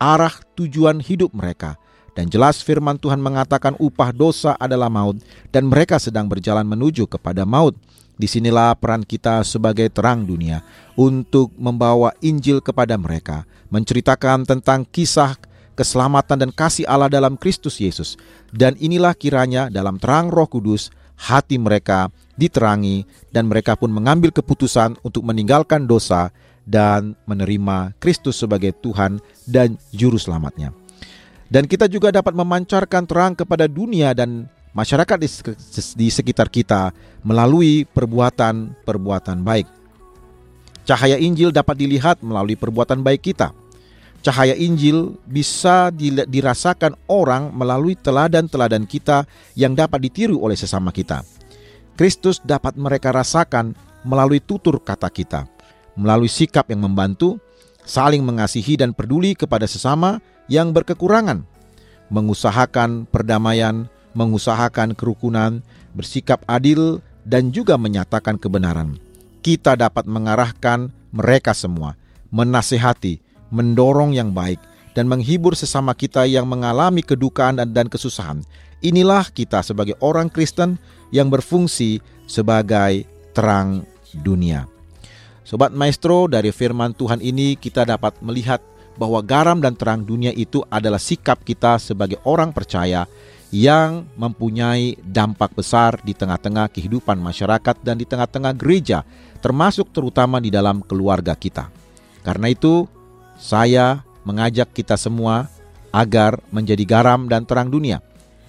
arah 0.00 0.32
tujuan 0.56 0.98
hidup 0.98 1.32
mereka. 1.36 1.76
Dan 2.10 2.26
jelas 2.26 2.60
firman 2.60 2.98
Tuhan 2.98 3.22
mengatakan 3.22 3.78
upah 3.78 4.10
dosa 4.10 4.58
adalah 4.58 4.90
maut 4.90 5.16
dan 5.54 5.70
mereka 5.70 5.96
sedang 5.96 6.26
berjalan 6.26 6.66
menuju 6.66 7.06
kepada 7.06 7.46
maut. 7.46 7.78
Di 8.20 8.28
sinilah 8.28 8.76
peran 8.76 9.00
kita 9.00 9.40
sebagai 9.46 9.88
terang 9.88 10.28
dunia 10.28 10.60
untuk 10.92 11.48
membawa 11.56 12.12
Injil 12.20 12.60
kepada 12.60 13.00
mereka, 13.00 13.48
menceritakan 13.72 14.44
tentang 14.44 14.84
kisah 14.84 15.40
keselamatan 15.72 16.44
dan 16.44 16.50
kasih 16.52 16.84
Allah 16.84 17.08
dalam 17.08 17.40
Kristus 17.40 17.80
Yesus. 17.80 18.20
Dan 18.52 18.76
inilah 18.76 19.16
kiranya 19.16 19.72
dalam 19.72 19.96
terang 19.96 20.28
Roh 20.28 20.44
Kudus 20.44 20.92
hati 21.16 21.56
mereka 21.56 22.12
diterangi 22.36 23.04
dan 23.32 23.48
mereka 23.48 23.76
pun 23.76 23.88
mengambil 23.92 24.32
keputusan 24.32 25.00
untuk 25.00 25.24
meninggalkan 25.24 25.84
dosa 25.84 26.32
dan 26.70 27.18
menerima 27.26 27.98
Kristus 27.98 28.38
sebagai 28.38 28.70
Tuhan 28.78 29.18
dan 29.50 29.74
Juru 29.90 30.22
Selamatnya. 30.22 30.70
Dan 31.50 31.66
kita 31.66 31.90
juga 31.90 32.14
dapat 32.14 32.30
memancarkan 32.30 33.10
terang 33.10 33.34
kepada 33.34 33.66
dunia 33.66 34.14
dan 34.14 34.46
masyarakat 34.70 35.18
di, 35.98 36.06
sekitar 36.06 36.46
kita 36.46 36.94
melalui 37.26 37.82
perbuatan-perbuatan 37.90 39.42
baik. 39.42 39.66
Cahaya 40.86 41.18
Injil 41.18 41.50
dapat 41.50 41.74
dilihat 41.74 42.22
melalui 42.22 42.54
perbuatan 42.54 43.02
baik 43.02 43.34
kita. 43.34 43.50
Cahaya 44.22 44.54
Injil 44.54 45.18
bisa 45.26 45.90
dirasakan 46.28 46.94
orang 47.10 47.50
melalui 47.50 47.98
teladan-teladan 47.98 48.86
kita 48.86 49.26
yang 49.58 49.74
dapat 49.74 50.06
ditiru 50.06 50.38
oleh 50.38 50.54
sesama 50.54 50.94
kita. 50.94 51.26
Kristus 51.98 52.38
dapat 52.46 52.78
mereka 52.78 53.10
rasakan 53.10 53.74
melalui 54.06 54.40
tutur 54.40 54.80
kata 54.80 55.08
kita, 55.12 55.44
melalui 55.98 56.30
sikap 56.30 56.68
yang 56.70 56.84
membantu, 56.86 57.38
saling 57.86 58.22
mengasihi 58.22 58.78
dan 58.78 58.94
peduli 58.94 59.34
kepada 59.34 59.66
sesama 59.66 60.22
yang 60.46 60.74
berkekurangan, 60.74 61.46
mengusahakan 62.10 63.06
perdamaian, 63.08 63.86
mengusahakan 64.14 64.98
kerukunan, 64.98 65.62
bersikap 65.94 66.42
adil, 66.50 66.98
dan 67.26 67.54
juga 67.54 67.78
menyatakan 67.78 68.38
kebenaran. 68.40 68.98
Kita 69.40 69.78
dapat 69.78 70.04
mengarahkan 70.04 70.92
mereka 71.14 71.54
semua, 71.56 71.96
menasehati, 72.34 73.22
mendorong 73.50 74.14
yang 74.14 74.34
baik, 74.34 74.58
dan 74.94 75.06
menghibur 75.06 75.54
sesama 75.54 75.94
kita 75.94 76.26
yang 76.26 76.46
mengalami 76.50 77.00
kedukaan 77.06 77.62
dan, 77.62 77.70
dan 77.70 77.86
kesusahan. 77.86 78.42
Inilah 78.80 79.28
kita 79.30 79.62
sebagai 79.62 79.94
orang 80.00 80.32
Kristen 80.32 80.80
yang 81.14 81.28
berfungsi 81.28 82.02
sebagai 82.26 83.06
terang 83.36 83.86
dunia. 84.24 84.66
Sobat 85.40 85.72
Maestro, 85.72 86.28
dari 86.28 86.52
firman 86.52 86.92
Tuhan 86.92 87.18
ini 87.24 87.56
kita 87.56 87.88
dapat 87.88 88.20
melihat 88.20 88.60
bahwa 89.00 89.24
garam 89.24 89.56
dan 89.58 89.72
terang 89.72 90.04
dunia 90.04 90.30
itu 90.36 90.60
adalah 90.68 91.00
sikap 91.00 91.40
kita 91.40 91.80
sebagai 91.80 92.20
orang 92.28 92.52
percaya 92.52 93.08
yang 93.50 94.06
mempunyai 94.14 94.94
dampak 95.02 95.56
besar 95.56 95.98
di 96.06 96.14
tengah-tengah 96.14 96.70
kehidupan 96.70 97.18
masyarakat 97.18 97.76
dan 97.82 97.98
di 97.98 98.06
tengah-tengah 98.06 98.54
gereja, 98.54 99.02
termasuk 99.42 99.90
terutama 99.90 100.38
di 100.38 100.54
dalam 100.54 100.84
keluarga 100.86 101.34
kita. 101.34 101.66
Karena 102.22 102.52
itu, 102.52 102.86
saya 103.40 104.06
mengajak 104.22 104.70
kita 104.70 104.94
semua 104.94 105.50
agar 105.90 106.38
menjadi 106.54 106.84
garam 106.86 107.26
dan 107.26 107.42
terang 107.42 107.72
dunia. 107.72 107.98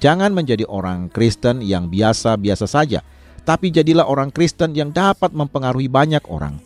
Jangan 0.04 0.36
menjadi 0.36 0.70
orang 0.70 1.10
Kristen 1.10 1.66
yang 1.66 1.90
biasa-biasa 1.90 2.70
saja, 2.70 3.02
tapi 3.42 3.74
jadilah 3.74 4.06
orang 4.06 4.30
Kristen 4.30 4.78
yang 4.78 4.94
dapat 4.94 5.34
mempengaruhi 5.34 5.90
banyak 5.90 6.22
orang. 6.30 6.62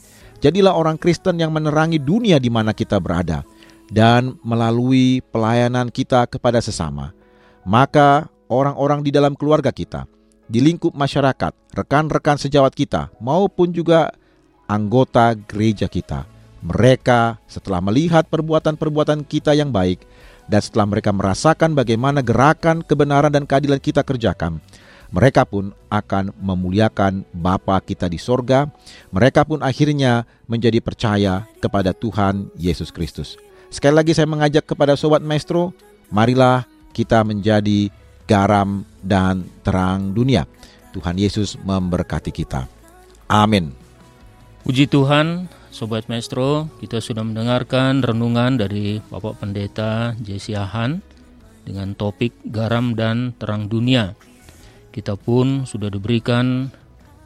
Jadilah 0.46 0.78
orang 0.78 1.02
Kristen 1.02 1.42
yang 1.42 1.50
menerangi 1.50 1.98
dunia 1.98 2.38
di 2.38 2.54
mana 2.54 2.70
kita 2.70 3.02
berada, 3.02 3.42
dan 3.90 4.38
melalui 4.46 5.26
pelayanan 5.34 5.90
kita 5.90 6.30
kepada 6.30 6.62
sesama. 6.62 7.18
Maka 7.66 8.30
orang-orang 8.46 9.02
di 9.02 9.10
dalam 9.10 9.34
keluarga 9.34 9.74
kita, 9.74 10.06
di 10.46 10.62
lingkup 10.62 10.94
masyarakat, 10.94 11.50
rekan-rekan 11.74 12.38
sejawat 12.38 12.78
kita, 12.78 13.10
maupun 13.18 13.74
juga 13.74 14.14
anggota 14.70 15.34
gereja 15.34 15.90
kita 15.90 16.30
mereka 16.66 17.38
setelah 17.46 17.78
melihat 17.78 18.26
perbuatan-perbuatan 18.26 19.22
kita 19.30 19.54
yang 19.54 19.70
baik 19.70 20.02
dan 20.50 20.62
setelah 20.62 20.90
mereka 20.90 21.14
merasakan 21.14 21.78
bagaimana 21.78 22.26
gerakan 22.26 22.82
kebenaran 22.82 23.30
dan 23.30 23.46
keadilan 23.46 23.78
kita 23.78 24.02
kerjakan, 24.02 24.58
mereka 25.16 25.48
pun 25.48 25.72
akan 25.88 26.36
memuliakan 26.44 27.24
Bapa 27.32 27.80
kita 27.80 28.12
di 28.12 28.20
sorga. 28.20 28.68
Mereka 29.16 29.48
pun 29.48 29.64
akhirnya 29.64 30.28
menjadi 30.52 30.84
percaya 30.84 31.48
kepada 31.64 31.96
Tuhan 31.96 32.52
Yesus 32.60 32.92
Kristus. 32.92 33.40
Sekali 33.72 33.96
lagi 33.96 34.12
saya 34.12 34.28
mengajak 34.28 34.68
kepada 34.68 35.00
Sobat 35.00 35.24
Maestro, 35.24 35.72
marilah 36.12 36.68
kita 36.92 37.24
menjadi 37.24 37.88
garam 38.28 38.84
dan 39.00 39.48
terang 39.64 40.12
dunia. 40.12 40.44
Tuhan 40.92 41.16
Yesus 41.16 41.56
memberkati 41.64 42.36
kita. 42.36 42.68
Amin. 43.32 43.72
Puji 44.68 44.92
Tuhan, 44.92 45.48
Sobat 45.72 46.12
Maestro, 46.12 46.68
kita 46.84 47.00
sudah 47.00 47.24
mendengarkan 47.24 48.04
renungan 48.04 48.60
dari 48.60 49.00
Bapak 49.00 49.40
Pendeta 49.40 50.12
Jesse 50.20 50.60
Han 50.60 51.00
dengan 51.64 51.96
topik 51.96 52.36
garam 52.52 53.00
dan 53.00 53.32
terang 53.40 53.72
dunia. 53.72 54.12
Kita 54.96 55.20
pun 55.20 55.68
sudah 55.68 55.92
diberikan 55.92 56.72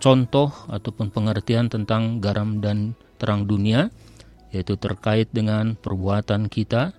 contoh 0.01 0.49
ataupun 0.73 1.13
pengertian 1.13 1.69
tentang 1.69 2.17
garam 2.17 2.57
dan 2.57 2.97
terang 3.21 3.45
dunia, 3.45 3.93
yaitu 4.49 4.73
terkait 4.73 5.29
dengan 5.29 5.77
perbuatan 5.77 6.49
kita, 6.49 6.97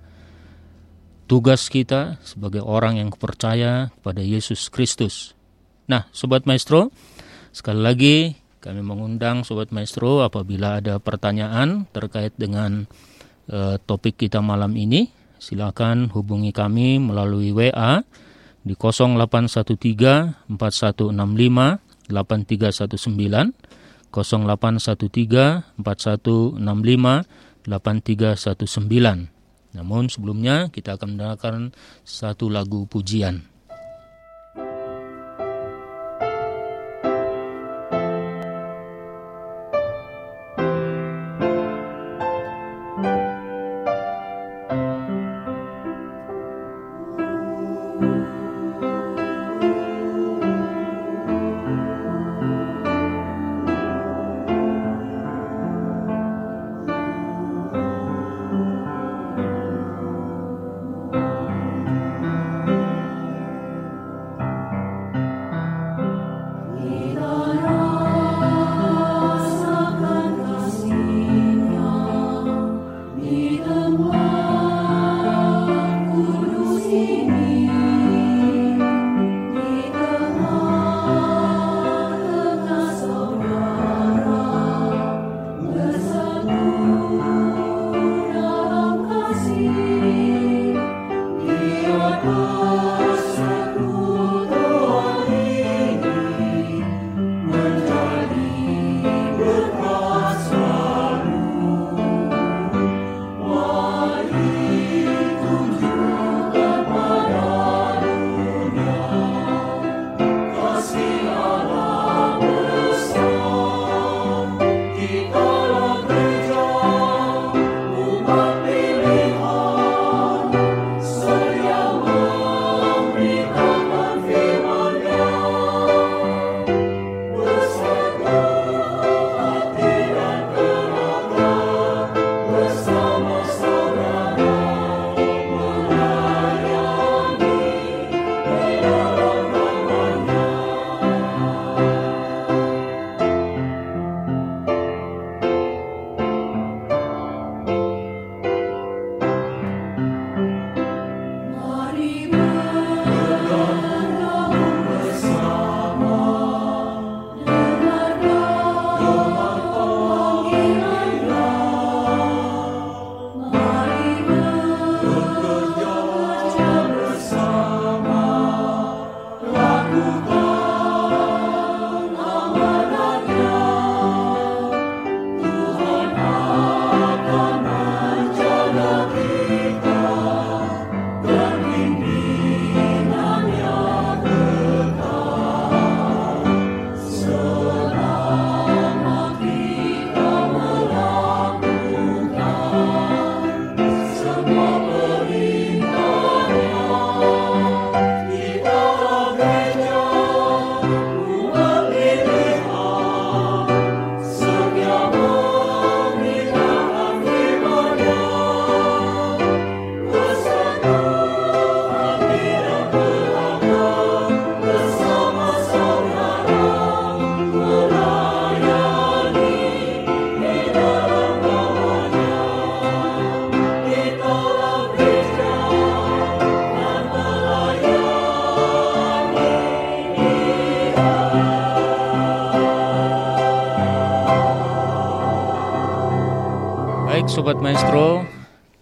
tugas 1.26 1.66
kita 1.66 2.22
sebagai 2.22 2.62
orang 2.62 3.02
yang 3.02 3.11
percaya 3.11 3.90
kepada 3.98 4.22
Yesus 4.22 4.70
Kristus. 4.70 5.35
Nah, 5.90 6.06
Sobat 6.14 6.46
Maestro, 6.46 6.94
sekali 7.50 7.83
lagi 7.83 8.16
kami 8.62 8.87
mengundang 8.87 9.42
Sobat 9.42 9.74
Maestro 9.74 10.22
apabila 10.22 10.78
ada 10.78 11.02
pertanyaan 11.02 11.90
terkait 11.90 12.30
dengan 12.38 12.87
uh, 13.50 13.74
topik 13.83 14.22
kita 14.22 14.38
malam 14.38 14.78
ini, 14.78 15.11
silakan 15.42 16.14
hubungi 16.14 16.54
kami 16.54 17.02
melalui 17.02 17.50
WA 17.50 18.06
di 18.62 18.74
0813 18.76 20.48
4165 20.48 22.08
8319 22.10 23.52
0813 24.10 25.62
4165 25.78 27.24
8319. 27.66 29.28
Namun 29.70 30.10
sebelumnya 30.10 30.66
kita 30.74 30.98
akan 30.98 31.14
mendengarkan 31.14 31.70
satu 32.02 32.50
lagu 32.50 32.90
pujian. 32.90 33.49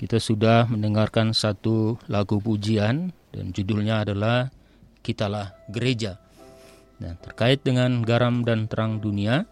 Kita 0.09 0.25
sudah 0.25 0.64
mendengarkan 0.73 1.37
satu 1.37 2.01
lagu 2.09 2.40
pujian 2.40 3.12
dan 3.29 3.53
judulnya 3.53 4.09
adalah 4.09 4.49
Kitalah 5.05 5.53
Gereja. 5.68 6.16
Nah, 7.05 7.12
terkait 7.21 7.61
dengan 7.61 8.01
garam 8.01 8.40
dan 8.40 8.73
terang 8.73 9.05
dunia, 9.05 9.44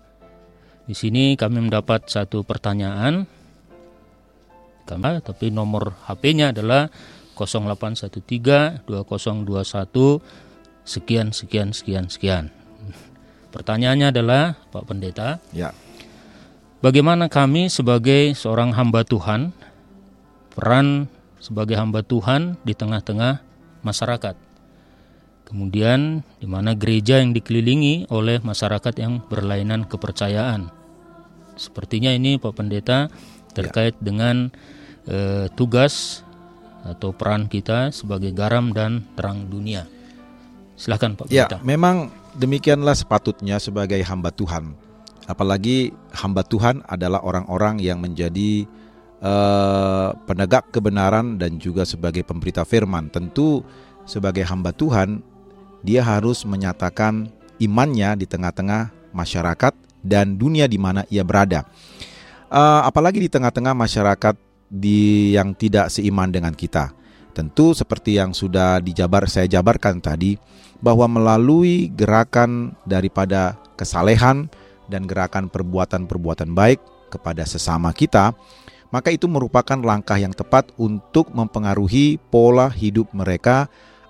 di 0.88 0.96
sini 0.96 1.36
kami 1.36 1.68
mendapat 1.68 2.08
satu 2.08 2.40
pertanyaan. 2.40 3.28
Kami, 4.88 5.20
tapi 5.20 5.52
nomor 5.52 5.92
HP-nya 6.08 6.56
adalah 6.56 6.88
0813 7.36 8.88
2021 8.88 8.88
sekian 10.88 11.36
sekian 11.36 11.76
sekian 11.76 12.08
sekian. 12.08 12.48
Pertanyaannya 13.52 14.08
adalah 14.08 14.56
Pak 14.72 14.88
Pendeta, 14.88 15.36
Ya, 15.52 15.76
Bagaimana 16.80 17.28
kami 17.28 17.68
sebagai 17.68 18.32
seorang 18.32 18.72
hamba 18.72 19.04
Tuhan, 19.04 19.52
peran 20.56 21.06
sebagai 21.36 21.76
hamba 21.76 22.00
Tuhan 22.00 22.56
di 22.64 22.72
tengah-tengah 22.72 23.44
masyarakat. 23.84 24.34
Kemudian 25.46 26.26
di 26.42 26.48
mana 26.50 26.74
gereja 26.74 27.22
yang 27.22 27.30
dikelilingi 27.30 28.10
oleh 28.10 28.42
masyarakat 28.42 28.94
yang 28.98 29.22
berlainan 29.30 29.86
kepercayaan. 29.86 30.72
Sepertinya 31.54 32.10
ini 32.10 32.40
Pak 32.40 32.56
Pendeta 32.56 33.06
terkait 33.54 33.94
dengan 34.02 34.50
eh, 35.06 35.46
tugas 35.54 36.26
atau 36.82 37.14
peran 37.14 37.46
kita 37.46 37.94
sebagai 37.94 38.34
garam 38.34 38.74
dan 38.74 39.06
terang 39.14 39.46
dunia. 39.46 39.86
Silakan 40.74 41.14
Pak 41.14 41.30
Ya, 41.30 41.46
Pendeta. 41.46 41.62
memang 41.62 42.10
demikianlah 42.34 42.98
sepatutnya 42.98 43.62
sebagai 43.62 44.02
hamba 44.02 44.34
Tuhan. 44.34 44.74
Apalagi 45.30 45.94
hamba 46.10 46.42
Tuhan 46.42 46.82
adalah 46.90 47.22
orang-orang 47.22 47.78
yang 47.82 47.98
menjadi 48.02 48.66
eh, 49.20 50.08
penegak 50.26 50.72
kebenaran 50.72 51.36
dan 51.40 51.60
juga 51.60 51.84
sebagai 51.86 52.22
pemberita 52.26 52.66
firman. 52.66 53.08
Tentu 53.08 53.62
sebagai 54.06 54.46
hamba 54.46 54.70
Tuhan 54.72 55.20
dia 55.82 56.02
harus 56.02 56.42
menyatakan 56.42 57.30
imannya 57.62 58.18
di 58.18 58.26
tengah-tengah 58.26 59.12
masyarakat 59.14 59.72
dan 60.02 60.38
dunia 60.38 60.66
di 60.66 60.78
mana 60.78 61.02
ia 61.08 61.22
berada. 61.26 61.66
Eh, 62.46 62.80
apalagi 62.86 63.18
di 63.22 63.30
tengah-tengah 63.30 63.74
masyarakat 63.74 64.34
di 64.66 65.32
yang 65.34 65.54
tidak 65.54 65.90
seiman 65.90 66.30
dengan 66.30 66.54
kita. 66.54 66.90
Tentu 67.36 67.76
seperti 67.76 68.16
yang 68.16 68.32
sudah 68.32 68.80
dijabar 68.80 69.28
saya 69.28 69.44
jabarkan 69.44 70.00
tadi 70.00 70.40
bahwa 70.80 71.04
melalui 71.04 71.92
gerakan 71.92 72.72
daripada 72.88 73.60
kesalehan 73.76 74.48
dan 74.88 75.04
gerakan 75.04 75.52
perbuatan-perbuatan 75.52 76.56
baik 76.56 76.80
kepada 77.12 77.44
sesama 77.44 77.92
kita, 77.92 78.32
maka 78.90 79.10
itu 79.10 79.26
merupakan 79.26 79.76
langkah 79.78 80.16
yang 80.18 80.32
tepat 80.32 80.70
untuk 80.78 81.30
mempengaruhi 81.34 82.18
pola 82.30 82.70
hidup 82.70 83.10
mereka 83.10 83.66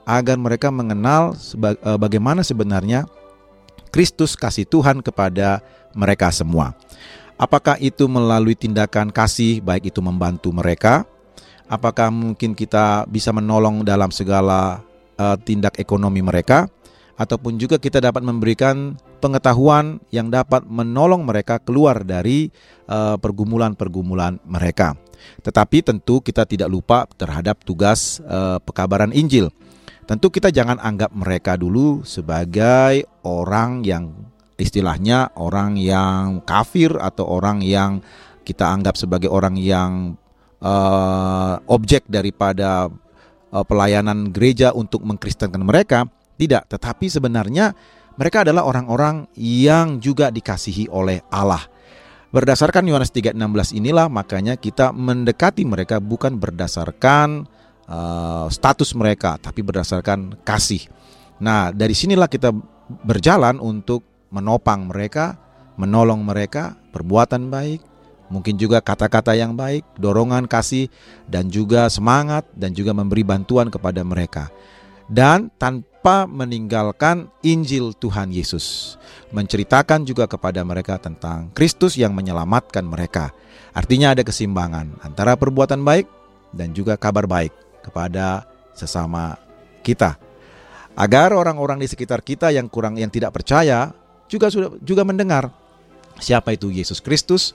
agar 0.06 0.38
mereka 0.38 0.70
mengenal 0.70 1.34
eh, 1.34 1.98
bagaimana 1.98 2.46
sebenarnya 2.46 3.04
Kristus 3.90 4.36
kasih 4.36 4.68
Tuhan 4.68 5.00
kepada 5.00 5.64
mereka 5.96 6.28
semua. 6.28 6.76
Apakah 7.36 7.76
itu 7.80 8.08
melalui 8.08 8.56
tindakan 8.56 9.12
kasih, 9.12 9.60
baik 9.60 9.92
itu 9.92 10.00
membantu 10.00 10.52
mereka, 10.52 11.04
apakah 11.68 12.08
mungkin 12.08 12.56
kita 12.56 13.04
bisa 13.08 13.32
menolong 13.32 13.84
dalam 13.84 14.08
segala 14.12 14.80
eh, 15.16 15.36
tindak 15.44 15.76
ekonomi 15.80 16.20
mereka, 16.20 16.68
ataupun 17.16 17.56
juga 17.56 17.80
kita 17.80 18.00
dapat 18.00 18.20
memberikan 18.20 18.96
pengetahuan 19.18 19.98
yang 20.12 20.28
dapat 20.28 20.64
menolong 20.68 21.24
mereka 21.24 21.58
keluar 21.58 22.04
dari 22.04 22.48
eh, 22.86 23.16
pergumulan-pergumulan 23.16 24.40
mereka. 24.44 24.94
Tetapi 25.42 25.82
tentu 25.82 26.20
kita 26.22 26.46
tidak 26.46 26.68
lupa 26.70 27.04
terhadap 27.16 27.62
tugas 27.64 28.20
eh, 28.22 28.58
pekabaran 28.62 29.10
Injil. 29.10 29.50
Tentu 30.06 30.30
kita 30.30 30.54
jangan 30.54 30.78
anggap 30.78 31.10
mereka 31.10 31.58
dulu 31.58 32.06
sebagai 32.06 33.10
orang 33.26 33.82
yang 33.82 34.14
istilahnya 34.54 35.34
orang 35.36 35.76
yang 35.76 36.40
kafir 36.46 36.94
atau 36.96 37.26
orang 37.26 37.60
yang 37.60 38.00
kita 38.46 38.70
anggap 38.70 38.94
sebagai 38.94 39.26
orang 39.26 39.58
yang 39.58 40.14
eh, 40.62 41.54
objek 41.66 42.06
daripada 42.06 42.86
eh, 43.50 43.64
pelayanan 43.66 44.30
gereja 44.30 44.70
untuk 44.72 45.02
mengkristenkan 45.02 45.62
mereka. 45.62 46.06
Tidak, 46.36 46.68
tetapi 46.68 47.08
sebenarnya 47.08 47.72
mereka 48.16 48.42
adalah 48.42 48.64
orang-orang 48.64 49.28
yang 49.36 50.00
juga 50.00 50.32
dikasihi 50.32 50.88
oleh 50.88 51.20
Allah. 51.28 51.64
Berdasarkan 52.32 52.84
Yohanes 52.84 53.14
3:16 53.14 53.72
inilah 53.76 54.12
makanya 54.12 54.58
kita 54.60 54.92
mendekati 54.92 55.64
mereka 55.64 56.02
bukan 56.02 56.36
berdasarkan 56.36 57.48
eh, 57.86 58.46
status 58.50 58.92
mereka, 58.98 59.38
tapi 59.38 59.62
berdasarkan 59.62 60.42
kasih. 60.42 60.84
Nah, 61.38 61.70
dari 61.70 61.94
sinilah 61.94 62.26
kita 62.26 62.50
berjalan 63.04 63.60
untuk 63.62 64.02
menopang 64.32 64.90
mereka, 64.90 65.38
menolong 65.78 66.24
mereka, 66.24 66.74
perbuatan 66.90 67.48
baik, 67.52 67.80
mungkin 68.28 68.58
juga 68.58 68.82
kata-kata 68.82 69.38
yang 69.38 69.54
baik, 69.54 69.86
dorongan 70.00 70.50
kasih, 70.50 70.90
dan 71.30 71.46
juga 71.48 71.86
semangat, 71.92 72.46
dan 72.56 72.74
juga 72.74 72.90
memberi 72.90 73.22
bantuan 73.22 73.70
kepada 73.70 74.02
mereka. 74.02 74.50
Dan 75.06 75.54
tanpa 75.54 75.95
meninggalkan 76.30 77.26
Injil 77.42 77.90
Tuhan 77.98 78.30
Yesus, 78.30 78.94
menceritakan 79.34 80.06
juga 80.06 80.30
kepada 80.30 80.62
mereka 80.62 81.02
tentang 81.02 81.50
Kristus 81.50 81.98
yang 81.98 82.14
menyelamatkan 82.14 82.86
mereka. 82.86 83.34
Artinya 83.74 84.14
ada 84.14 84.22
keseimbangan 84.22 85.02
antara 85.02 85.34
perbuatan 85.34 85.82
baik 85.82 86.06
dan 86.54 86.70
juga 86.70 86.94
kabar 86.94 87.26
baik 87.26 87.50
kepada 87.82 88.46
sesama 88.70 89.34
kita. 89.82 90.14
Agar 90.94 91.34
orang-orang 91.34 91.82
di 91.82 91.90
sekitar 91.90 92.22
kita 92.22 92.54
yang 92.54 92.70
kurang 92.70 92.94
yang 92.96 93.10
tidak 93.10 93.34
percaya 93.34 93.90
juga 94.30 94.48
sudah 94.48 94.72
juga 94.80 95.02
mendengar 95.02 95.50
siapa 96.22 96.54
itu 96.54 96.72
Yesus 96.72 97.02
Kristus 97.02 97.52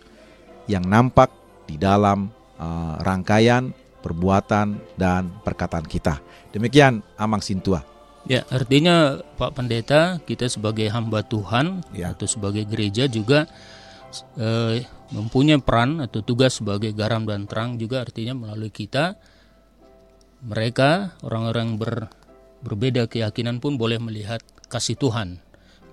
yang 0.70 0.86
nampak 0.86 1.32
di 1.66 1.80
dalam 1.80 2.30
uh, 2.60 3.02
rangkaian 3.02 3.74
perbuatan 4.02 4.78
dan 5.00 5.30
perkataan 5.42 5.86
kita. 5.90 6.22
Demikian 6.54 7.02
Amang 7.18 7.42
Sintua. 7.42 7.91
Ya, 8.30 8.46
artinya 8.54 9.18
Pak 9.36 9.58
Pendeta, 9.58 10.22
kita 10.30 10.46
sebagai 10.46 10.86
hamba 10.94 11.26
Tuhan 11.26 11.82
Ya. 11.92 12.14
atau 12.14 12.30
sebagai 12.30 12.64
gereja 12.70 13.10
juga 13.10 13.50
eh, 14.38 14.84
mempunyai 15.10 15.58
peran 15.64 16.04
atau 16.04 16.20
tugas 16.20 16.60
sebagai 16.60 16.92
garam 16.92 17.24
dan 17.24 17.48
terang 17.48 17.80
juga 17.80 18.04
artinya 18.04 18.36
melalui 18.36 18.68
kita 18.68 19.16
mereka 20.44 21.16
orang-orang 21.24 21.80
ber, 21.80 22.12
berbeda 22.60 23.08
keyakinan 23.08 23.64
pun 23.64 23.80
boleh 23.80 24.02
melihat 24.02 24.42
kasih 24.68 24.98
Tuhan, 24.98 25.40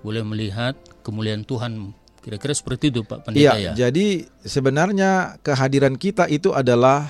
boleh 0.03 0.25
melihat 0.25 0.75
kemuliaan 1.05 1.45
Tuhan. 1.45 1.93
Kira-kira 2.19 2.51
seperti 2.51 2.91
itu 2.91 3.07
Pak 3.07 3.23
Pendeta 3.31 3.55
Iya, 3.55 3.71
ya. 3.71 3.87
jadi 3.87 4.27
sebenarnya 4.43 5.39
kehadiran 5.39 5.95
kita 5.95 6.27
itu 6.27 6.51
adalah 6.51 7.07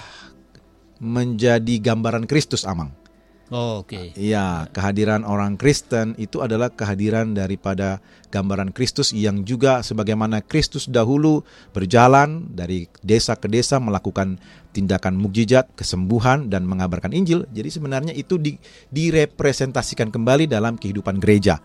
menjadi 1.02 1.82
gambaran 1.82 2.30
Kristus, 2.30 2.68
Amang. 2.68 2.94
Oh, 3.50 3.82
Oke. 3.82 4.14
Iya, 4.14 4.70
kehadiran 4.70 5.26
orang 5.26 5.58
Kristen 5.58 6.14
itu 6.22 6.46
adalah 6.46 6.70
kehadiran 6.70 7.34
daripada 7.34 7.98
gambaran 8.30 8.70
Kristus 8.70 9.10
yang 9.10 9.42
juga 9.42 9.82
sebagaimana 9.82 10.46
Kristus 10.46 10.86
dahulu 10.86 11.42
berjalan 11.74 12.46
dari 12.54 12.86
desa 13.02 13.34
ke 13.34 13.50
desa 13.50 13.82
melakukan 13.82 14.38
tindakan 14.70 15.18
mukjizat, 15.18 15.66
kesembuhan 15.74 16.54
dan 16.54 16.70
mengabarkan 16.70 17.10
Injil. 17.10 17.50
Jadi 17.50 17.70
sebenarnya 17.74 18.14
itu 18.14 18.38
di- 18.38 18.62
direpresentasikan 18.94 20.14
kembali 20.14 20.46
dalam 20.46 20.78
kehidupan 20.78 21.18
gereja 21.18 21.58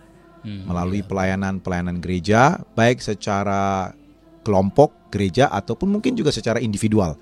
Hmm, 0.45 0.69
melalui 0.69 1.01
pelayanan-pelayanan 1.01 2.05
gereja 2.05 2.61
baik 2.77 3.01
secara 3.01 3.97
kelompok 4.45 5.09
gereja 5.09 5.49
ataupun 5.49 5.89
mungkin 5.89 6.13
juga 6.13 6.29
secara 6.37 6.61
individual 6.61 7.17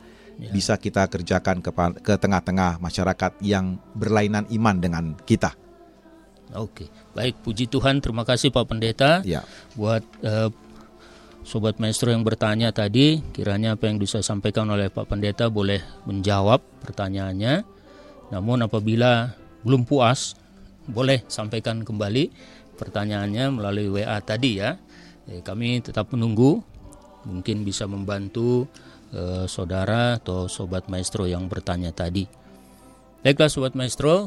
bisa 0.50 0.74
kita 0.80 1.06
kerjakan 1.06 1.62
ke, 1.62 1.70
ke 2.02 2.14
tengah-tengah 2.18 2.82
masyarakat 2.82 3.38
yang 3.44 3.78
berlainan 3.94 4.48
iman 4.50 4.76
dengan 4.82 5.04
kita. 5.22 5.54
Oke. 6.52 6.90
Baik, 7.16 7.40
puji 7.44 7.68
Tuhan. 7.68 8.02
Terima 8.02 8.26
kasih 8.26 8.52
Pak 8.52 8.66
Pendeta. 8.68 9.22
Ya, 9.24 9.46
buat 9.78 10.04
eh, 10.20 10.50
sobat 11.46 11.80
maestro 11.80 12.12
yang 12.12 12.24
bertanya 12.24 12.70
tadi, 12.74 13.24
kiranya 13.32 13.74
apa 13.76 13.88
yang 13.88 13.96
bisa 13.96 14.20
sampaikan 14.20 14.68
oleh 14.68 14.92
Pak 14.92 15.08
Pendeta 15.08 15.48
boleh 15.48 15.80
menjawab 16.04 16.60
pertanyaannya. 16.84 17.64
Namun 18.32 18.64
apabila 18.64 19.32
belum 19.64 19.84
puas, 19.84 20.36
boleh 20.88 21.24
sampaikan 21.30 21.86
kembali 21.86 22.32
pertanyaannya 22.76 23.44
melalui 23.52 23.88
WA 23.88 24.18
tadi 24.20 24.60
ya. 24.60 24.76
Eh, 25.30 25.40
kami 25.40 25.80
tetap 25.80 26.10
menunggu, 26.12 26.60
mungkin 27.24 27.62
bisa 27.62 27.86
membantu 27.86 28.66
eh, 29.12 29.44
saudara 29.46 30.18
atau 30.18 30.50
sobat 30.50 30.88
maestro 30.88 31.28
yang 31.28 31.46
bertanya 31.46 31.92
tadi. 31.94 32.26
Baiklah 33.22 33.52
sobat 33.52 33.78
maestro, 33.78 34.26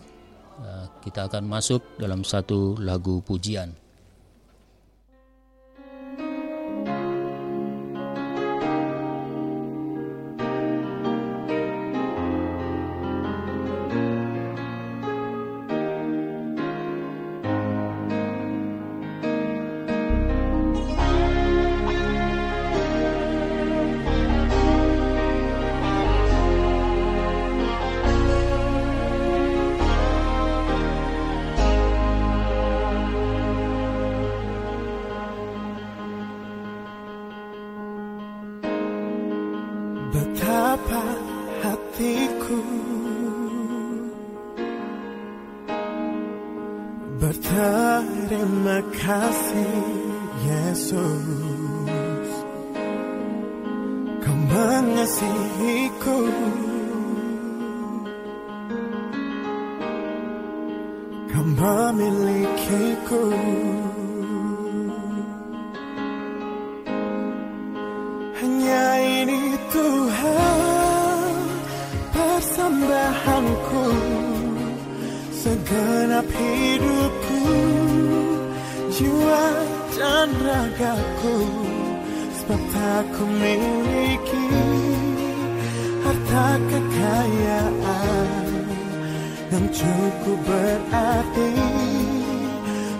eh, 0.61 0.85
kita 1.03 1.27
akan 1.27 1.43
masuk 1.45 1.99
dalam 1.99 2.23
satu 2.23 2.79
lagu 2.79 3.19
pujian. 3.25 3.84
Dan 79.95 80.27
ragaku 80.43 81.39
Sebab 82.43 82.61
tak 82.75 83.07
miliki 83.39 84.47
Harta 86.03 86.59
kekayaan 86.69 88.29
Yang 89.55 89.65
cukup 89.81 90.39
berarti 90.43 91.51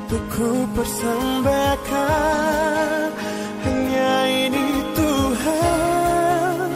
Untuk 0.06 0.22
ku 0.32 0.64
persembahkan. 0.78 3.10
Hanya 3.66 4.14
ini 4.30 4.68
Tuhan 4.96 6.70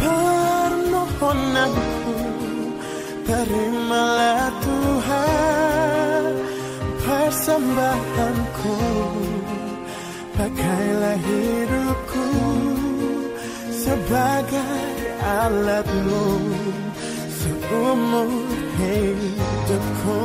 Permohonanku. 0.00 2.16
Terimalah 3.28 4.48
Tuhan 4.64 6.32
Persembahanku 7.04 8.80
Pakailah 10.34 11.14
hidupku 11.14 12.26
Sebagai 13.70 14.82
alatmu 15.22 16.26
Seumur 17.30 18.30
hidupku. 18.74 20.22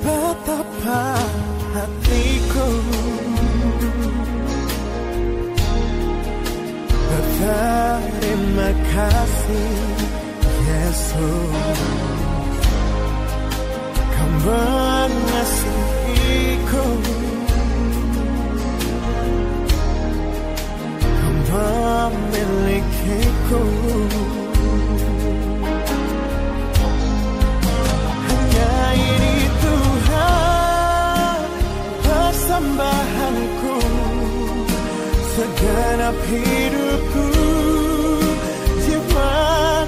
Betapa 0.00 1.04
hatiku 1.76 2.68
Berterima 7.38 8.74
kasih 8.74 9.70
Yesus. 10.66 11.78
Kau 13.94 14.26
mengasihiku. 14.42 16.82
Kau 20.98 21.30
memilikiku. 21.46 23.62
Hanya 28.26 28.74
ini 28.98 29.46
Tuhan 29.62 31.38
persembahanku 32.02 33.57
Segenap 35.38 36.18
hidupku 36.26 37.30
Jiwa 38.82 39.38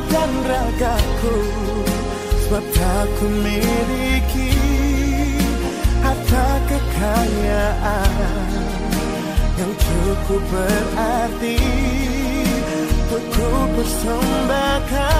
dan 0.07 0.31
ragaku 0.47 1.43
Sebab 2.47 2.63
tak 2.71 3.11
ku 3.19 3.27
miliki 3.43 4.55
Harta 6.07 6.47
kekayaan 6.71 8.47
Yang 9.59 9.75
cukup 9.75 10.39
berarti 10.55 11.59
Untuk 13.11 13.27
ku 13.35 13.51
persembahkan 13.75 15.11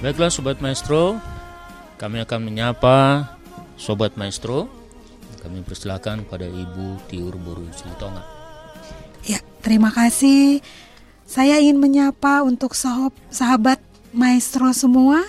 Baiklah 0.00 0.32
Sobat 0.32 0.64
Maestro, 0.64 1.20
kami 2.00 2.24
akan 2.24 2.48
menyapa 2.48 3.28
Sobat 3.76 4.16
Maestro. 4.16 4.77
Kami 5.48 5.64
persilakan 5.64 6.28
pada 6.28 6.44
Ibu 6.44 7.08
Tiur 7.08 7.32
Boru 7.40 7.64
Silitonga. 7.72 8.20
Ya, 9.24 9.40
terima 9.64 9.88
kasih. 9.88 10.60
Saya 11.24 11.56
ingin 11.56 11.80
menyapa 11.80 12.44
untuk 12.44 12.76
sahob- 12.76 13.16
sahabat 13.32 13.80
maestro 14.12 14.68
semua 14.76 15.24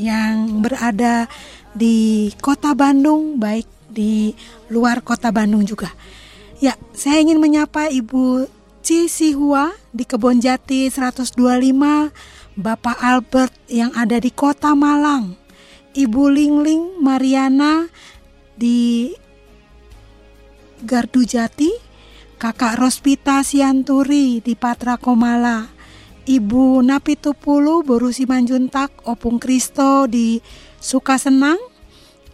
yang 0.00 0.64
berada 0.64 1.28
di 1.76 2.32
kota 2.40 2.72
Bandung, 2.72 3.36
baik 3.36 3.68
di 3.92 4.32
luar 4.72 5.04
kota 5.04 5.28
Bandung 5.28 5.60
juga. 5.68 5.92
Ya, 6.64 6.72
saya 6.96 7.20
ingin 7.20 7.36
menyapa 7.36 7.92
Ibu 7.92 8.48
Ci 8.80 9.12
Sihua 9.12 9.76
di 9.92 10.08
Kebon 10.08 10.40
Jati 10.40 10.88
125, 10.88 11.36
Bapak 12.56 12.96
Albert 13.04 13.52
yang 13.68 13.92
ada 13.92 14.16
di 14.16 14.32
kota 14.32 14.72
Malang, 14.72 15.36
Ibu 15.92 16.32
Lingling 16.32 16.96
Mariana 17.04 17.92
di 18.58 19.14
Gardu 20.82 21.22
Jati, 21.22 21.70
Kakak 22.38 22.74
Rospita 22.78 23.46
Sianturi 23.46 24.42
di 24.42 24.58
Patra 24.58 24.98
Komala, 24.98 25.70
Ibu 26.26 26.82
Napitupulu 26.82 27.86
Boru 27.86 28.10
Simanjuntak 28.10 29.06
Opung 29.06 29.38
Kristo 29.38 30.10
di 30.10 30.42
Sukasenang, 30.82 31.58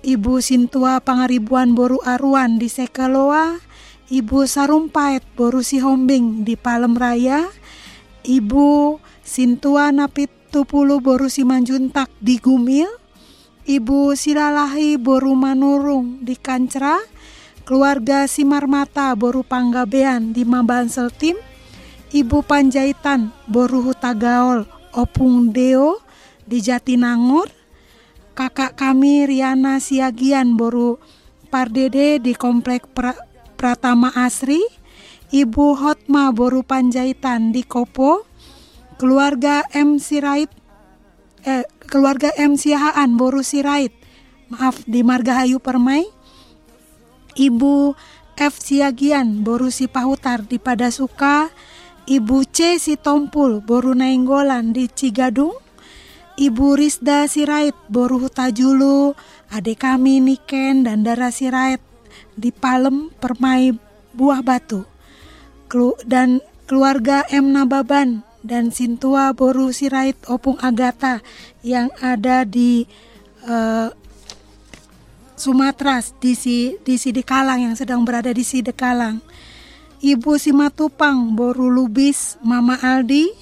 Ibu 0.04 0.40
Sintua 0.40 1.00
Pangaribuan 1.04 1.76
Boru 1.76 2.00
Aruan 2.04 2.56
di 2.56 2.68
Sekaloa, 2.72 3.60
Ibu 4.08 4.44
Sarumpait 4.44 5.24
Boru 5.36 5.64
Sihombing 5.64 6.44
di 6.44 6.56
Palem 6.56 6.96
Raya, 6.96 7.48
Ibu 8.24 9.00
Sintua 9.24 9.88
Napitupulu 9.92 11.00
Boru 11.00 11.32
Simanjuntak 11.32 12.12
di 12.20 12.36
Gumil, 12.36 13.03
Ibu 13.64 14.12
Silalahi 14.12 15.00
Boru 15.00 15.32
Manurung 15.32 16.20
di 16.20 16.36
Kancra, 16.36 17.00
keluarga 17.64 18.28
Simarmata 18.28 19.16
Boru 19.16 19.40
Panggabean 19.40 20.36
di 20.36 20.44
Mabansel 20.44 21.08
Tim, 21.08 21.40
Ibu 22.12 22.44
Panjaitan 22.44 23.32
Boru 23.48 23.80
Hutagaol 23.88 24.68
Opung 24.92 25.48
Deo 25.48 26.04
di 26.44 26.60
Jatinangor, 26.60 27.48
kakak 28.36 28.76
kami 28.76 29.24
Riana 29.24 29.80
Siagian 29.80 30.60
Boru 30.60 31.00
Pardede 31.48 32.20
di 32.20 32.36
Komplek 32.36 32.92
pra- 32.92 33.16
Pratama 33.56 34.12
Asri, 34.12 34.60
Ibu 35.32 35.72
Hotma 35.80 36.36
Boru 36.36 36.60
Panjaitan 36.68 37.48
di 37.48 37.64
Kopo, 37.64 38.28
keluarga 39.00 39.64
M 39.72 39.96
Sirait 39.96 40.52
eh, 41.48 41.64
keluarga 41.86 42.32
M. 42.34 42.56
Siahaan 42.58 43.16
Boru 43.16 43.44
Sirait, 43.46 43.92
maaf 44.50 44.82
di 44.88 45.04
Margahayu 45.06 45.62
Permai, 45.62 46.04
Ibu 47.34 47.94
F. 48.34 48.54
Siagian 48.58 49.46
Boru 49.46 49.70
Sipahutar 49.70 50.42
di 50.46 50.58
Padasuka, 50.58 51.50
Ibu 52.04 52.44
C. 52.50 52.76
Sitompul 52.82 53.62
Boru 53.62 53.94
Nainggolan 53.94 54.74
di 54.74 54.90
Cigadung, 54.90 55.54
Ibu 56.34 56.74
Risda 56.74 57.30
Sirait 57.30 57.78
Boru 57.86 58.18
Hutajulu, 58.26 59.14
adik 59.54 59.86
kami 59.86 60.18
Niken 60.18 60.82
dan 60.82 61.06
Dara 61.06 61.30
Sirait 61.30 61.78
di 62.34 62.50
Palem 62.50 63.14
Permai 63.22 63.70
Buah 64.10 64.42
Batu. 64.42 64.82
Dan 66.06 66.38
keluarga 66.70 67.26
M. 67.30 67.50
Nababan 67.50 68.22
dan 68.44 68.68
Sintua 68.68 69.32
Boru 69.32 69.72
Sirait 69.72 70.20
Opung 70.28 70.60
Agata 70.60 71.24
yang 71.64 71.88
ada 72.04 72.44
di 72.44 72.84
eh, 73.48 73.88
Sumatera 75.34 75.98
di 76.22 76.38
si 76.38 76.78
di 76.84 76.94
Sidikalang 76.94 77.66
yang 77.66 77.74
sedang 77.74 78.06
berada 78.06 78.30
di 78.30 78.46
Sidikalang. 78.46 79.18
Ibu 80.04 80.36
Simatupang 80.36 81.32
Boru 81.32 81.72
Lubis 81.72 82.36
Mama 82.44 82.76
Aldi 82.76 83.32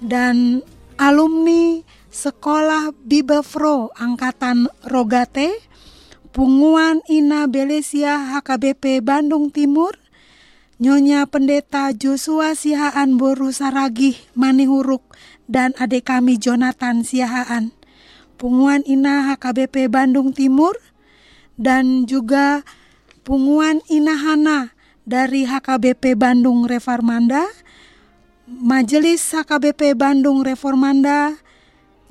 dan 0.00 0.64
alumni 0.96 1.84
Sekolah 2.10 2.90
Bibefro 3.06 3.94
Angkatan 3.94 4.66
Rogate, 4.82 5.62
Punguan 6.34 7.04
Ina 7.06 7.46
Belesia 7.46 8.34
HKBP 8.34 9.04
Bandung 9.04 9.54
Timur, 9.54 9.94
Nyonya 10.80 11.28
Pendeta 11.28 11.92
Joshua 11.92 12.56
Sihaan 12.56 13.20
Boru 13.20 13.52
Saragih 13.52 14.16
Manihuruk 14.32 15.04
dan 15.44 15.76
adik 15.76 16.08
kami 16.08 16.40
Jonathan 16.40 17.04
Sihaan. 17.04 17.76
Punguan 18.40 18.80
Ina 18.88 19.28
HKBP 19.28 19.92
Bandung 19.92 20.32
Timur 20.32 20.72
dan 21.60 22.08
juga 22.08 22.64
Punguan 23.28 23.84
Ina 23.92 24.16
Hana 24.16 24.72
dari 25.04 25.44
HKBP 25.44 26.16
Bandung 26.16 26.64
Reformanda, 26.64 27.44
Majelis 28.48 29.20
HKBP 29.36 29.92
Bandung 29.92 30.40
Reformanda, 30.40 31.36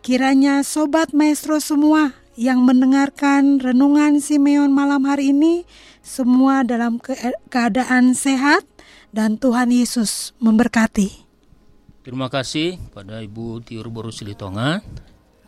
kiranya 0.05 0.61
sobat 0.61 1.09
maestro 1.09 1.57
semua 1.57 2.18
yang 2.39 2.63
mendengarkan 2.63 3.59
renungan 3.59 4.23
Simeon 4.23 4.71
malam 4.71 5.03
hari 5.03 5.35
ini 5.35 5.67
semua 5.99 6.63
dalam 6.63 6.95
ke- 6.95 7.35
keadaan 7.51 8.15
sehat 8.15 8.63
dan 9.11 9.35
Tuhan 9.35 9.75
Yesus 9.75 10.31
memberkati. 10.39 11.27
Terima 11.99 12.31
kasih 12.31 12.79
pada 12.95 13.19
Ibu 13.19 13.59
Tiur 13.67 13.91
Boru 13.91 14.07
Silitonga. 14.15 14.79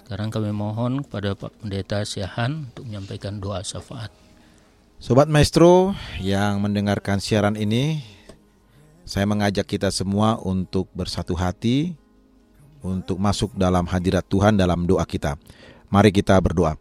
Sekarang 0.03 0.27
kami 0.27 0.51
mohon 0.51 1.07
kepada 1.07 1.31
Pak 1.31 1.63
Pendeta 1.63 2.03
Siahan 2.03 2.75
untuk 2.75 2.83
menyampaikan 2.83 3.39
doa 3.39 3.63
syafaat. 3.63 4.11
Sobat 4.99 5.31
Maestro 5.31 5.95
yang 6.19 6.59
mendengarkan 6.59 7.23
siaran 7.23 7.55
ini, 7.55 8.03
saya 9.07 9.23
mengajak 9.23 9.63
kita 9.63 9.87
semua 9.95 10.35
untuk 10.43 10.91
bersatu 10.91 11.39
hati, 11.39 11.95
untuk 12.83 13.15
masuk 13.15 13.55
dalam 13.55 13.87
hadirat 13.87 14.27
Tuhan 14.27 14.59
dalam 14.59 14.83
doa 14.83 15.07
kita. 15.07 15.39
Mari 15.91 16.07
kita 16.15 16.39
berdoa. 16.39 16.79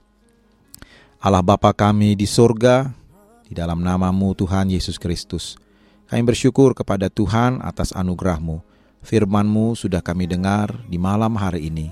Allah 1.19 1.43
Bapa 1.43 1.75
kami 1.75 2.15
di 2.15 2.31
sorga, 2.31 2.95
di 3.43 3.59
dalam 3.59 3.83
namamu 3.83 4.39
Tuhan 4.39 4.71
Yesus 4.71 5.03
Kristus. 5.03 5.59
Kami 6.07 6.23
bersyukur 6.23 6.79
kepada 6.79 7.11
Tuhan 7.11 7.59
atas 7.59 7.91
anugerahmu. 7.91 8.63
Firmanmu 9.03 9.75
sudah 9.75 9.99
kami 9.99 10.31
dengar 10.31 10.71
di 10.87 10.95
malam 10.95 11.35
hari 11.35 11.67
ini. 11.67 11.91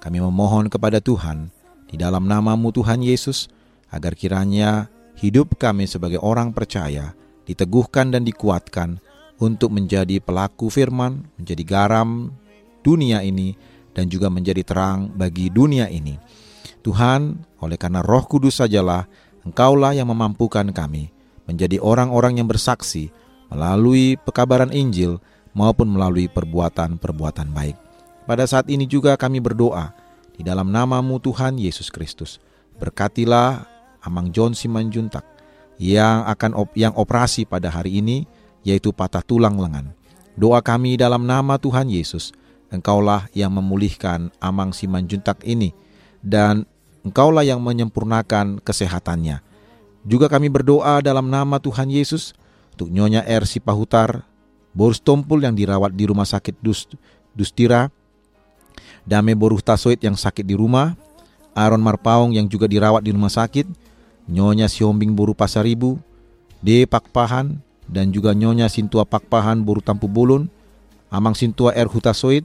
Kami 0.00 0.24
memohon 0.24 0.72
kepada 0.72 1.04
Tuhan, 1.04 1.52
di 1.84 2.00
dalam 2.00 2.24
namamu 2.24 2.72
Tuhan 2.72 3.04
Yesus, 3.04 3.52
agar 3.92 4.16
kiranya 4.16 4.88
hidup 5.20 5.60
kami 5.60 5.84
sebagai 5.84 6.24
orang 6.24 6.56
percaya 6.56 7.12
diteguhkan 7.44 8.08
dan 8.08 8.24
dikuatkan 8.24 9.04
untuk 9.36 9.68
menjadi 9.68 10.16
pelaku 10.16 10.72
firman, 10.72 11.28
menjadi 11.36 11.60
garam 11.60 12.32
dunia 12.80 13.20
ini, 13.20 13.52
dan 13.92 14.08
juga 14.08 14.32
menjadi 14.32 14.64
terang 14.64 15.12
bagi 15.12 15.52
dunia 15.52 15.92
ini. 15.92 16.16
Tuhan, 16.84 17.48
oleh 17.64 17.80
karena 17.80 18.04
roh 18.04 18.28
kudus 18.28 18.60
sajalah, 18.60 19.08
Engkaulah 19.44 19.92
yang 19.92 20.08
memampukan 20.08 20.64
kami 20.72 21.12
menjadi 21.44 21.76
orang-orang 21.76 22.40
yang 22.40 22.48
bersaksi 22.48 23.12
melalui 23.52 24.16
pekabaran 24.24 24.72
Injil 24.72 25.20
maupun 25.52 25.92
melalui 25.92 26.32
perbuatan-perbuatan 26.32 27.52
baik. 27.52 27.76
Pada 28.24 28.48
saat 28.48 28.72
ini 28.72 28.88
juga 28.88 29.20
kami 29.20 29.44
berdoa 29.44 29.92
di 30.32 30.40
dalam 30.40 30.72
namamu 30.72 31.20
Tuhan 31.20 31.60
Yesus 31.60 31.92
Kristus. 31.92 32.40
Berkatilah 32.80 33.68
Amang 34.00 34.32
John 34.32 34.56
Simanjuntak 34.56 35.24
yang 35.76 36.24
akan 36.24 36.56
op 36.56 36.72
yang 36.72 36.96
operasi 36.96 37.44
pada 37.44 37.68
hari 37.68 38.00
ini 38.00 38.24
yaitu 38.64 38.96
patah 38.96 39.20
tulang 39.20 39.60
lengan. 39.60 39.92
Doa 40.34 40.64
kami 40.64 40.96
dalam 40.96 41.28
nama 41.28 41.60
Tuhan 41.60 41.92
Yesus, 41.92 42.32
Engkaulah 42.72 43.30
yang 43.36 43.54
memulihkan 43.54 44.34
Amang 44.42 44.74
Simanjuntak 44.74 45.44
ini 45.46 45.70
dan 46.24 46.66
Engkaulah 47.04 47.44
yang 47.44 47.60
menyempurnakan 47.60 48.64
kesehatannya. 48.64 49.44
Juga 50.04 50.26
kami 50.28 50.48
berdoa 50.48 51.04
dalam 51.04 51.28
nama 51.28 51.60
Tuhan 51.60 51.92
Yesus 51.92 52.32
untuk 52.72 52.88
Nyonya 52.88 53.24
R. 53.28 53.44
Sipahutar, 53.44 54.24
Boris 54.72 54.98
Tompul 54.98 55.44
yang 55.44 55.52
dirawat 55.52 55.92
di 55.92 56.08
rumah 56.08 56.26
sakit 56.26 56.58
Dus, 56.64 56.88
Dustira, 57.36 57.92
Dame 59.04 59.36
Boruh 59.36 59.60
Tasoit 59.60 60.00
yang 60.00 60.16
sakit 60.16 60.42
di 60.42 60.56
rumah, 60.56 60.96
Aaron 61.52 61.84
Marpaung 61.84 62.32
yang 62.32 62.48
juga 62.48 62.64
dirawat 62.64 63.04
di 63.04 63.12
rumah 63.12 63.30
sakit, 63.30 63.68
Nyonya 64.26 64.66
Siombing 64.66 65.12
Boru 65.12 65.36
Pasaribu, 65.36 66.00
D. 66.64 66.88
Pakpahan, 66.88 67.60
dan 67.84 68.10
juga 68.10 68.32
Nyonya 68.32 68.72
Sintua 68.72 69.04
Pakpahan 69.04 69.60
Boru 69.60 69.84
Tampu 69.84 70.08
Bulun, 70.08 70.48
Amang 71.12 71.36
Sintua 71.36 71.76
R. 71.76 71.86
Hutasoit, 71.86 72.42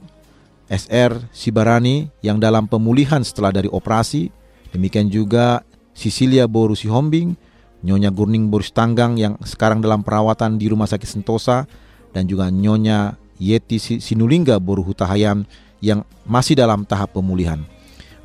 SR 0.70 1.26
Sibarani 1.34 2.06
yang 2.22 2.38
dalam 2.38 2.70
pemulihan 2.70 3.24
setelah 3.26 3.50
dari 3.50 3.66
operasi, 3.66 4.30
demikian 4.74 5.10
juga 5.10 5.62
Sisilia 5.94 6.48
Boru 6.48 6.72
Sihombing, 6.72 7.36
Nyonya 7.80 8.12
Gurning 8.12 8.52
Boru 8.52 8.64
Tanggang 8.68 9.16
yang 9.16 9.36
sekarang 9.40 9.80
dalam 9.80 10.04
perawatan 10.04 10.60
di 10.60 10.68
Rumah 10.68 10.88
Sakit 10.88 11.08
Sentosa, 11.20 11.64
dan 12.12 12.26
juga 12.26 12.48
Nyonya 12.48 13.16
Yeti 13.40 13.80
Sinulingga 13.80 14.60
Boru 14.60 14.84
Hutahayam 14.84 15.48
yang 15.80 16.04
masih 16.28 16.56
dalam 16.56 16.84
tahap 16.84 17.16
pemulihan. 17.16 17.64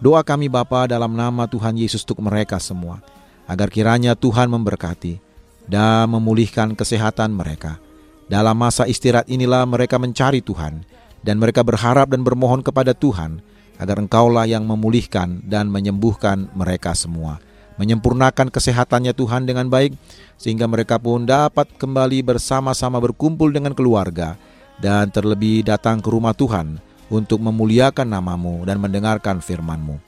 Doa 0.03 0.21
kami 0.27 0.51
Bapa 0.51 0.91
dalam 0.91 1.15
nama 1.15 1.47
Tuhan 1.47 1.79
Yesus 1.79 2.03
untuk 2.03 2.19
mereka 2.19 2.59
semua, 2.59 2.99
agar 3.47 3.71
kiranya 3.71 4.11
Tuhan 4.13 4.51
memberkati 4.51 5.23
dan 5.65 6.11
memulihkan 6.11 6.75
kesehatan 6.75 7.31
mereka. 7.31 7.79
Dalam 8.27 8.57
masa 8.57 8.89
istirahat 8.89 9.29
inilah 9.31 9.63
mereka 9.63 9.95
mencari 9.95 10.43
Tuhan, 10.43 10.83
dan 11.23 11.39
mereka 11.39 11.63
berharap 11.63 12.11
dan 12.11 12.21
bermohon 12.21 12.61
kepada 12.61 12.91
Tuhan, 12.91 13.39
agar 13.79 13.99
Engkaulah 13.99 14.47
yang 14.47 14.63
memulihkan 14.63 15.43
dan 15.43 15.67
menyembuhkan 15.67 16.47
mereka 16.55 16.95
semua. 16.95 17.39
Menyempurnakan 17.75 18.47
kesehatannya 18.47 19.11
Tuhan 19.11 19.43
dengan 19.43 19.67
baik, 19.67 19.99
sehingga 20.39 20.63
mereka 20.63 20.95
pun 20.95 21.27
dapat 21.27 21.67
kembali 21.75 22.23
bersama-sama 22.23 23.03
berkumpul 23.03 23.51
dengan 23.51 23.75
keluarga, 23.75 24.39
dan 24.79 25.11
terlebih 25.11 25.67
datang 25.67 25.99
ke 25.99 26.07
rumah 26.07 26.31
Tuhan 26.31 26.79
untuk 27.11 27.43
memuliakan 27.43 28.07
namamu 28.07 28.63
dan 28.63 28.79
mendengarkan 28.79 29.43
firmanmu. 29.43 29.99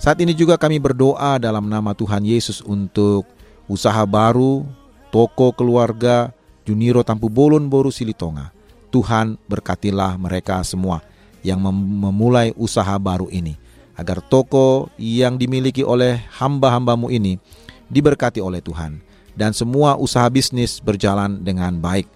Saat 0.00 0.22
ini 0.22 0.32
juga 0.32 0.56
kami 0.56 0.80
berdoa 0.80 1.36
dalam 1.36 1.66
nama 1.66 1.92
Tuhan 1.92 2.24
Yesus 2.24 2.62
untuk 2.62 3.26
usaha 3.66 4.00
baru, 4.06 4.64
toko 5.12 5.52
keluarga, 5.52 6.32
Juniro 6.64 7.02
Tampu 7.02 7.26
Bolon 7.26 7.66
Boru 7.66 7.90
Silitonga. 7.90 8.54
Tuhan 8.90 9.38
berkatilah 9.46 10.18
mereka 10.18 10.62
semua 10.66 11.09
yang 11.44 11.60
mem- 11.60 12.08
memulai 12.08 12.52
usaha 12.56 12.96
baru 13.00 13.28
ini. 13.32 13.56
Agar 13.96 14.24
toko 14.24 14.88
yang 14.96 15.36
dimiliki 15.36 15.84
oleh 15.84 16.24
hamba-hambamu 16.40 17.12
ini 17.12 17.36
diberkati 17.92 18.40
oleh 18.40 18.64
Tuhan. 18.64 19.02
Dan 19.36 19.52
semua 19.52 19.96
usaha 20.00 20.24
bisnis 20.28 20.80
berjalan 20.80 21.40
dengan 21.40 21.76
baik. 21.76 22.08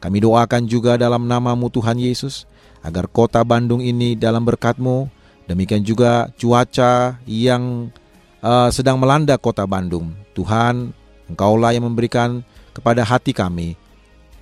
Kami 0.00 0.20
doakan 0.20 0.64
juga 0.64 0.96
dalam 0.96 1.28
namamu 1.28 1.68
Tuhan 1.68 2.00
Yesus, 2.00 2.48
agar 2.80 3.04
kota 3.08 3.44
Bandung 3.44 3.84
ini 3.84 4.16
dalam 4.16 4.40
berkatmu, 4.44 5.12
demikian 5.44 5.84
juga 5.84 6.32
cuaca 6.40 7.20
yang 7.28 7.92
uh, 8.40 8.72
sedang 8.72 8.96
melanda 8.96 9.36
kota 9.36 9.68
Bandung. 9.68 10.16
Tuhan, 10.32 10.96
Engkaulah 11.30 11.70
yang 11.70 11.86
memberikan 11.86 12.42
kepada 12.74 13.06
hati 13.06 13.30
kami 13.30 13.78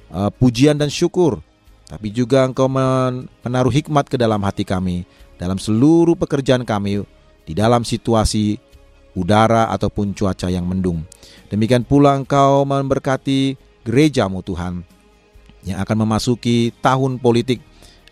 uh, 0.09 0.33
pujian 0.33 0.79
dan 0.79 0.89
syukur, 0.89 1.45
tapi 1.89 2.13
juga 2.13 2.45
Engkau 2.45 2.69
menaruh 2.69 3.73
hikmat 3.73 4.13
ke 4.13 4.21
dalam 4.21 4.45
hati 4.45 4.63
kami, 4.63 5.09
dalam 5.41 5.57
seluruh 5.57 6.15
pekerjaan 6.15 6.63
kami, 6.69 7.01
di 7.49 7.57
dalam 7.57 7.81
situasi 7.81 8.61
udara 9.17 9.73
ataupun 9.73 10.13
cuaca 10.13 10.53
yang 10.53 10.69
mendung. 10.69 11.03
Demikian 11.49 11.89
pula 11.89 12.13
Engkau 12.13 12.69
memberkati 12.69 13.57
gerejamu 13.89 14.45
Tuhan, 14.45 14.85
yang 15.65 15.81
akan 15.81 16.05
memasuki 16.05 16.77
tahun 16.85 17.17
politik 17.19 17.65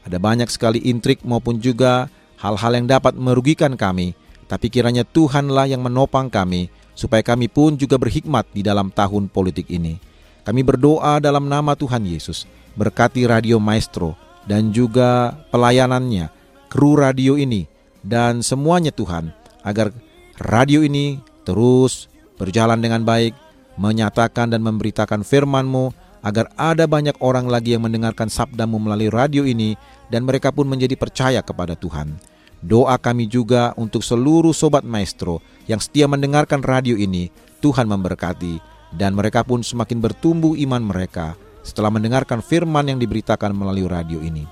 ada 0.08 0.16
banyak 0.16 0.48
sekali 0.48 0.80
intrik 0.88 1.20
maupun 1.26 1.60
juga 1.60 2.08
hal-hal 2.40 2.80
yang 2.80 2.86
dapat 2.88 3.12
merugikan 3.18 3.76
kami, 3.76 4.16
tapi 4.48 4.72
kiranya 4.72 5.04
Tuhanlah 5.04 5.68
yang 5.68 5.84
menopang 5.84 6.32
kami, 6.32 6.72
supaya 6.96 7.20
kami 7.20 7.52
pun 7.52 7.76
juga 7.76 8.00
berhikmat 8.00 8.48
di 8.56 8.64
dalam 8.64 8.88
tahun 8.88 9.28
politik 9.28 9.68
ini. 9.68 10.00
Kami 10.46 10.62
berdoa 10.62 11.18
dalam 11.18 11.50
nama 11.50 11.74
Tuhan 11.74 12.06
Yesus, 12.06 12.46
berkati 12.76 13.24
Radio 13.24 13.56
Maestro 13.56 14.14
dan 14.46 14.70
juga 14.70 15.34
pelayanannya, 15.50 16.30
kru 16.70 16.94
radio 16.94 17.34
ini, 17.34 17.66
dan 18.06 18.44
semuanya 18.44 18.94
Tuhan, 18.94 19.34
agar 19.66 19.90
radio 20.38 20.84
ini 20.86 21.18
terus 21.42 22.06
berjalan 22.38 22.78
dengan 22.78 23.02
baik, 23.02 23.34
menyatakan 23.80 24.52
dan 24.52 24.62
memberitakan 24.62 25.26
firman-Mu, 25.26 25.90
agar 26.22 26.52
ada 26.54 26.86
banyak 26.86 27.18
orang 27.18 27.50
lagi 27.50 27.74
yang 27.74 27.88
mendengarkan 27.88 28.30
sabdamu 28.30 28.78
melalui 28.78 29.10
radio 29.10 29.42
ini 29.42 29.74
dan 30.10 30.22
mereka 30.26 30.50
pun 30.54 30.66
menjadi 30.66 30.94
percaya 30.94 31.40
kepada 31.42 31.74
Tuhan. 31.74 32.18
Doa 32.66 32.98
kami 32.98 33.30
juga 33.30 33.76
untuk 33.78 34.02
seluruh 34.02 34.50
sobat 34.50 34.82
maestro 34.82 35.38
yang 35.70 35.78
setia 35.78 36.10
mendengarkan 36.10 36.64
radio 36.66 36.98
ini, 36.98 37.30
Tuhan 37.62 37.86
memberkati 37.86 38.58
dan 38.96 39.14
mereka 39.14 39.42
pun 39.42 39.62
semakin 39.62 39.98
bertumbuh 40.02 40.56
iman 40.56 40.82
mereka 40.82 41.38
setelah 41.66 41.90
mendengarkan 41.90 42.38
firman 42.38 42.86
yang 42.86 43.02
diberitakan 43.02 43.50
melalui 43.50 43.90
radio 43.90 44.22
ini. 44.22 44.46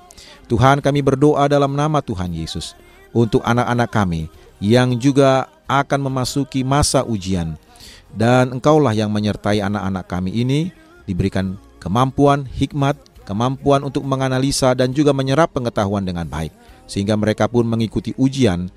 Tuhan 0.51 0.83
kami 0.83 0.99
berdoa 0.99 1.47
dalam 1.47 1.71
nama 1.71 2.03
Tuhan 2.03 2.35
Yesus 2.35 2.75
untuk 3.15 3.39
anak-anak 3.47 3.89
kami 3.89 4.27
yang 4.59 4.99
juga 4.99 5.47
akan 5.65 6.11
memasuki 6.11 6.61
masa 6.61 7.07
ujian 7.07 7.55
dan 8.13 8.51
engkaulah 8.53 8.91
yang 8.91 9.09
menyertai 9.09 9.63
anak-anak 9.63 10.05
kami 10.05 10.31
ini 10.35 10.59
diberikan 11.07 11.59
kemampuan, 11.81 12.45
hikmat, 12.45 12.97
kemampuan 13.27 13.83
untuk 13.83 14.05
menganalisa 14.05 14.73
dan 14.73 14.93
juga 14.95 15.11
menyerap 15.11 15.53
pengetahuan 15.53 16.05
dengan 16.05 16.25
baik, 16.25 16.53
sehingga 16.89 17.13
mereka 17.19 17.45
pun 17.49 17.65
mengikuti 17.65 18.15
ujian, 18.17 18.69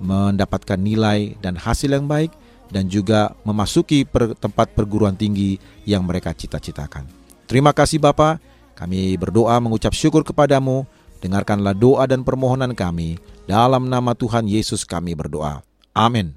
mendapatkan 0.00 0.76
nilai 0.76 1.34
dan 1.40 1.56
hasil 1.56 1.92
yang 1.92 2.06
baik, 2.06 2.32
dan 2.70 2.86
juga 2.86 3.34
memasuki 3.42 4.04
per, 4.06 4.36
tempat 4.36 4.72
perguruan 4.72 5.18
tinggi 5.18 5.58
yang 5.84 6.06
mereka 6.06 6.32
cita-citakan. 6.32 7.25
Terima 7.46 7.70
kasih 7.70 8.02
Bapa, 8.02 8.42
kami 8.74 9.14
berdoa 9.14 9.56
mengucap 9.62 9.94
syukur 9.94 10.26
kepadamu, 10.26 10.82
dengarkanlah 11.22 11.72
doa 11.72 12.02
dan 12.04 12.26
permohonan 12.26 12.74
kami, 12.74 13.22
dalam 13.46 13.86
nama 13.86 14.12
Tuhan 14.18 14.50
Yesus 14.50 14.82
kami 14.82 15.14
berdoa. 15.14 15.62
Amin. 15.94 16.34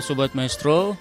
Sobat 0.00 0.32
Maestro, 0.32 0.96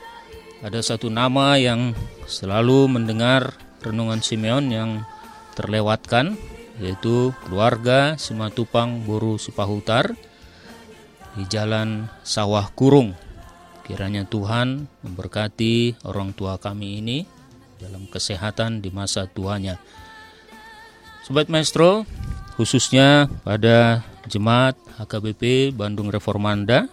ada 0.60 0.84
satu 0.84 1.08
nama 1.08 1.56
yang 1.56 1.96
selalu 2.28 2.92
mendengar 2.92 3.56
renungan 3.80 4.20
Simeon 4.20 4.68
yang 4.68 5.08
terlewatkan, 5.56 6.36
yaitu 6.84 7.32
keluarga 7.48 8.20
Simatupang 8.20 9.08
Boru 9.08 9.40
Sipahutar 9.40 10.14
di 11.40 11.48
Jalan 11.48 12.12
Sawah 12.28 12.68
Kurung. 12.76 13.16
Kiranya 13.88 14.28
Tuhan 14.28 14.92
memberkati 15.02 16.04
orang 16.06 16.36
tua 16.36 16.60
kami 16.60 17.00
ini 17.00 17.24
dalam 17.80 18.06
kesehatan 18.06 18.84
di 18.84 18.92
masa 18.92 19.26
tuanya. 19.32 19.80
Sobat 21.24 21.48
Maestro, 21.48 22.04
khususnya 22.60 23.32
pada 23.48 24.04
Jemaat 24.30 24.76
HKBP 25.00 25.74
Bandung 25.74 26.14
Reformanda, 26.14 26.86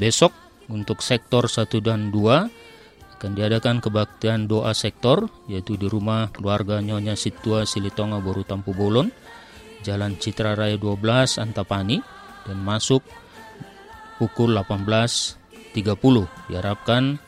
besok 0.00 0.32
untuk 0.70 1.02
sektor 1.02 1.50
1 1.50 1.66
dan 1.82 2.14
2 2.14 3.18
akan 3.20 3.36
diadakan 3.36 3.84
kebaktian 3.84 4.48
doa 4.48 4.72
sektor 4.72 5.28
yaitu 5.44 5.76
di 5.76 5.84
rumah 5.84 6.32
keluarga 6.32 6.80
Nyonya 6.80 7.20
Situa 7.20 7.68
Silitonga 7.68 8.16
Boru 8.16 8.48
Tampu 8.48 8.72
Bolon, 8.72 9.12
Jalan 9.84 10.16
Citra 10.16 10.56
Raya 10.56 10.80
12 10.80 11.36
Antapani 11.36 12.00
dan 12.48 12.58
masuk 12.64 13.04
pukul 14.16 14.56
18.30. 14.56 15.76
Diharapkan 16.48 17.20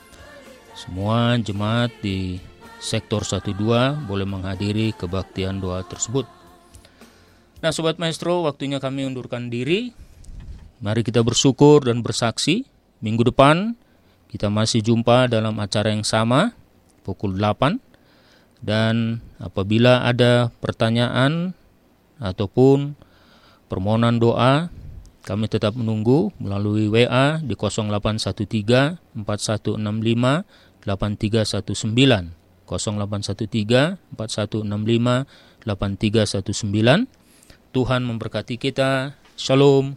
semua 0.73 1.37
jemaat 1.37 1.93
di 2.01 2.41
sektor 2.81 3.21
1-2 3.21 4.09
boleh 4.09 4.25
menghadiri 4.25 4.97
kebaktian 4.97 5.61
doa 5.61 5.85
tersebut. 5.85 6.25
Nah 7.61 7.69
Sobat 7.69 8.01
Maestro, 8.01 8.49
waktunya 8.49 8.81
kami 8.81 9.05
undurkan 9.05 9.53
diri. 9.53 9.93
Mari 10.81 11.05
kita 11.05 11.21
bersyukur 11.21 11.85
dan 11.85 12.01
bersaksi. 12.01 12.72
Minggu 13.03 13.27
depan 13.27 13.75
kita 14.31 14.47
masih 14.47 14.81
jumpa 14.81 15.27
dalam 15.27 15.59
acara 15.59 15.91
yang 15.91 16.07
sama 16.07 16.55
pukul 17.03 17.35
8 17.35 17.83
dan 18.63 19.19
apabila 19.43 20.07
ada 20.07 20.55
pertanyaan 20.63 21.51
ataupun 22.23 22.95
permohonan 23.67 24.23
doa 24.23 24.71
kami 25.27 25.51
tetap 25.51 25.75
menunggu 25.75 26.31
melalui 26.39 26.87
WA 26.87 27.43
di 27.43 27.59
0813 27.59 29.19
4165 29.19 29.83
8319 30.87 32.39
0813 32.71 33.99
4165 34.15 35.27
8319 35.67 37.07
Tuhan 37.73 38.05
memberkati 38.05 38.61
kita. 38.61 39.17
Shalom. 39.33 39.97